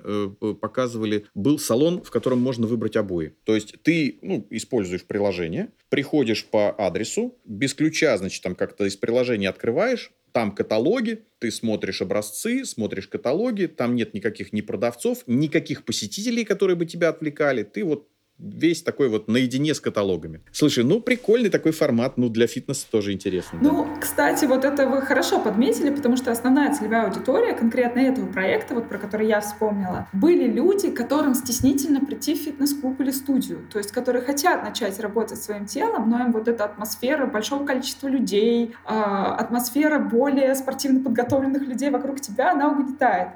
[0.61, 3.35] показывали, был салон, в котором можно выбрать обои.
[3.43, 8.95] То есть ты, ну, используешь приложение, приходишь по адресу, без ключа, значит, там как-то из
[8.95, 15.85] приложения открываешь, там каталоги, ты смотришь образцы, смотришь каталоги, там нет никаких ни продавцов, никаких
[15.85, 17.63] посетителей, которые бы тебя отвлекали.
[17.63, 18.09] Ты вот
[18.39, 20.41] весь такой вот наедине с каталогами.
[20.51, 23.59] Слушай, ну прикольный такой формат, ну для фитнеса тоже интересно.
[23.61, 24.01] Ну, да.
[24.01, 28.89] кстати, вот это вы хорошо подметили, потому что основная целевая аудитория конкретно этого проекта, вот
[28.89, 33.91] про который я вспомнила, были люди, которым стеснительно прийти в фитнес-клуб или студию, то есть
[33.91, 38.93] которые хотят начать работать своим телом, но им вот эта атмосфера большого количества людей, э,
[38.93, 43.29] атмосфера более спортивно подготовленных людей вокруг тебя, она угнетает.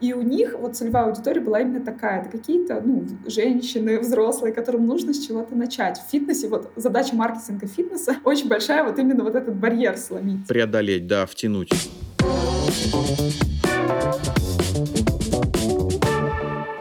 [0.00, 2.22] И у них вот целевая аудитория была именно такая.
[2.22, 5.98] Это какие-то ну, женщины, взрослые, которым нужно с чего-то начать.
[5.98, 10.46] В фитнесе, вот задача маркетинга фитнеса очень большая, вот именно вот этот барьер сломить.
[10.46, 11.70] Преодолеть, да, втянуть.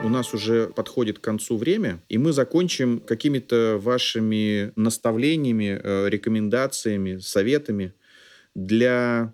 [0.01, 7.19] у нас уже подходит к концу время, и мы закончим какими-то вашими наставлениями, э, рекомендациями,
[7.19, 7.93] советами
[8.55, 9.33] для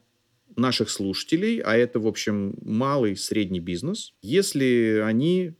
[0.55, 5.53] наших слушателей, а это, в общем, малый, средний бизнес, если они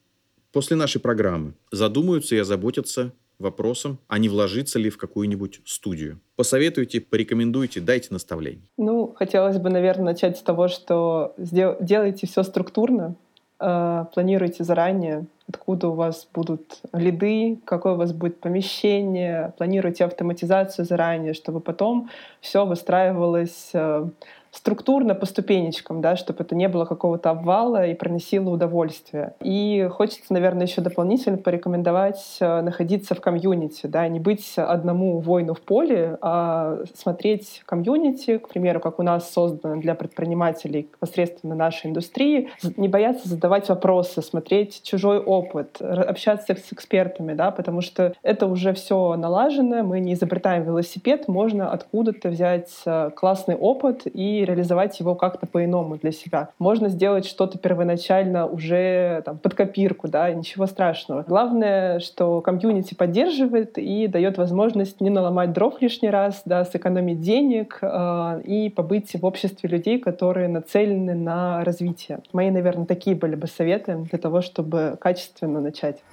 [0.51, 6.19] после нашей программы задумаются и озаботятся вопросом, а не вложиться ли в какую-нибудь студию.
[6.35, 8.63] Посоветуйте, порекомендуйте, дайте наставление.
[8.77, 13.15] Ну, хотелось бы, наверное, начать с того, что сдел- делайте все структурно,
[13.59, 20.85] э, планируйте заранее, откуда у вас будут лиды, какое у вас будет помещение, планируйте автоматизацию
[20.85, 22.09] заранее, чтобы потом
[22.41, 24.07] все выстраивалось э,
[24.55, 29.33] структурно по ступенечкам, да, чтобы это не было какого-то обвала и проносило удовольствие.
[29.41, 35.53] И хочется, наверное, еще дополнительно порекомендовать э, находиться в комьюнити, да, не быть одному воину
[35.53, 41.87] в поле, а смотреть комьюнити, к примеру, как у нас создано для предпринимателей посредственно нашей
[41.87, 48.47] индустрии, не бояться задавать вопросы, смотреть чужой опыт, общаться с экспертами, да, потому что это
[48.47, 54.99] уже все налажено, мы не изобретаем велосипед, можно откуда-то взять э, классный опыт и реализовать
[54.99, 56.49] его как-то по-иному для себя.
[56.59, 61.23] Можно сделать что-то первоначально уже там, под копирку, да, ничего страшного.
[61.27, 67.79] Главное, что комьюнити поддерживает и дает возможность не наломать дров лишний раз, да, сэкономить денег
[67.81, 72.19] э, и побыть в обществе людей, которые нацелены на развитие.
[72.33, 76.03] Мои, наверное, такие были бы советы для того, чтобы качественно начать.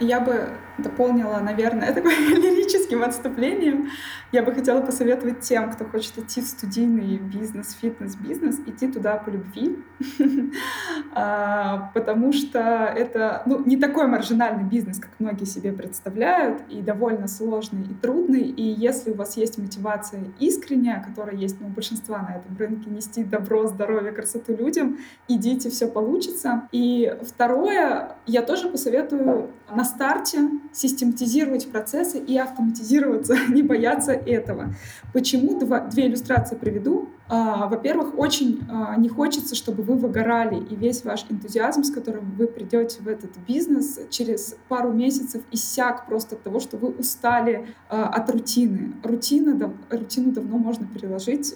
[0.00, 3.90] Я бы дополнила, наверное, таким лирическим отступлением.
[4.32, 9.30] Я бы хотела посоветовать тем, кто хочет идти в студийный бизнес, фитнес-бизнес, идти туда по
[9.30, 9.78] любви,
[11.14, 17.28] а, потому что это ну, не такой маржинальный бизнес, как многие себе представляют, и довольно
[17.28, 18.42] сложный и трудный.
[18.42, 22.90] И если у вас есть мотивация искренняя, которая есть ну, у большинства на этом рынке,
[22.90, 26.68] нести добро, здоровье, красоту людям, идите, все получится.
[26.72, 34.74] И второе, я тоже посоветую на старте систематизировать процессы и автоматизироваться, не бояться этого.
[35.12, 35.58] Почему?
[35.58, 37.08] Два, две иллюстрации приведу.
[37.28, 42.34] А, во-первых, очень а, не хочется, чтобы вы выгорали, и весь ваш энтузиазм, с которым
[42.36, 47.68] вы придете в этот бизнес, через пару месяцев иссяк просто от того, что вы устали
[47.88, 48.92] а, от рутины.
[49.02, 51.54] Рутина, рутину давно можно переложить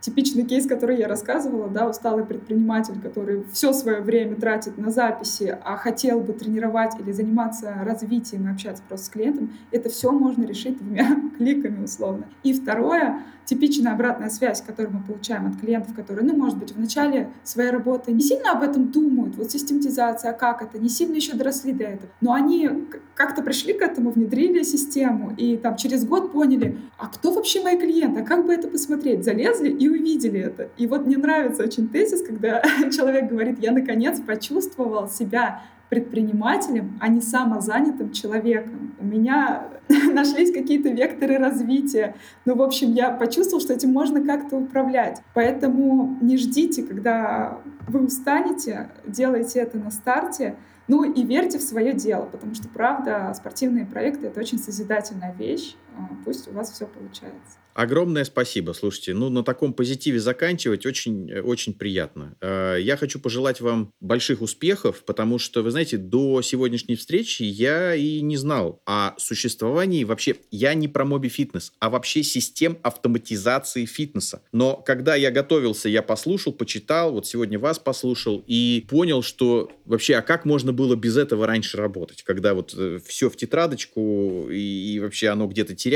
[0.00, 5.56] типичный кейс, который я рассказывала, да, усталый предприниматель, который все свое время тратит на записи,
[5.64, 10.44] а хотел бы тренировать или заниматься развитием и общаться просто с клиентом, это все можно
[10.44, 11.06] решить двумя
[11.36, 12.26] кликами условно.
[12.42, 16.78] И второе, типичная обратная связь, которую мы получаем от клиентов, которые, ну, может быть, в
[16.78, 21.14] начале своей работы не сильно об этом думают, вот систематизация, а как это, не сильно
[21.14, 22.68] еще доросли до этого, но они
[23.14, 27.78] как-то пришли к этому, внедрили систему, и там через год поняли, а кто вообще мои
[27.78, 30.68] клиенты, а как бы это посмотреть, залезли и увидели это.
[30.76, 32.62] И вот мне нравится очень тезис, когда
[32.94, 38.94] человек говорит, я наконец почувствовал себя предпринимателем, а не самозанятым человеком.
[38.98, 39.68] У меня
[40.12, 42.14] нашлись какие-то векторы развития.
[42.44, 45.22] Ну, в общем, я почувствовал, что этим можно как-то управлять.
[45.34, 50.56] Поэтому не ждите, когда вы устанете, делайте это на старте.
[50.88, 55.76] Ну и верьте в свое дело, потому что, правда, спортивные проекты— это очень созидательная вещь.
[55.98, 57.58] А, пусть у вас все получается.
[57.78, 58.72] Огромное спасибо.
[58.72, 62.34] Слушайте, ну на таком позитиве заканчивать очень, очень приятно.
[62.40, 67.94] Э, я хочу пожелать вам больших успехов, потому что, вы знаете, до сегодняшней встречи я
[67.94, 73.84] и не знал о существовании вообще, я не про моби фитнес, а вообще систем автоматизации
[73.84, 74.42] фитнеса.
[74.50, 80.16] Но когда я готовился, я послушал, почитал, вот сегодня вас послушал и понял, что вообще,
[80.16, 84.94] а как можно было без этого раньше работать, когда вот э, все в тетрадочку и,
[84.94, 85.87] и вообще оно где-то теряется,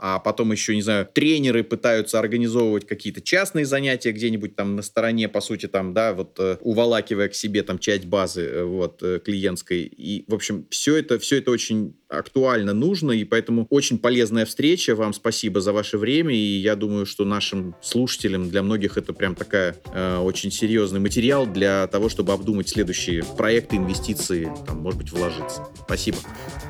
[0.00, 5.28] а потом еще, не знаю, тренеры пытаются организовывать какие-то частные занятия где-нибудь там на стороне,
[5.28, 9.20] по сути, там, да, вот э, уволакивая к себе там часть базы э, вот э,
[9.24, 9.82] клиентской.
[9.82, 14.94] И, в общем, все это, все это очень актуально нужно, и поэтому очень полезная встреча.
[14.94, 19.34] Вам спасибо за ваше время, и я думаю, что нашим слушателям, для многих это прям
[19.34, 25.12] такая э, очень серьезный материал для того, чтобы обдумать следующие проекты, инвестиции, там, может быть,
[25.12, 25.68] вложиться.
[25.84, 26.18] Спасибо.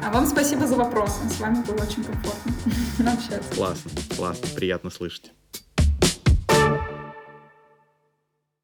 [0.05, 1.28] А вам спасибо за вопросы.
[1.28, 2.53] С вами было очень комфортно
[3.12, 3.55] общаться.
[3.55, 5.32] Классно, классно, приятно слышать.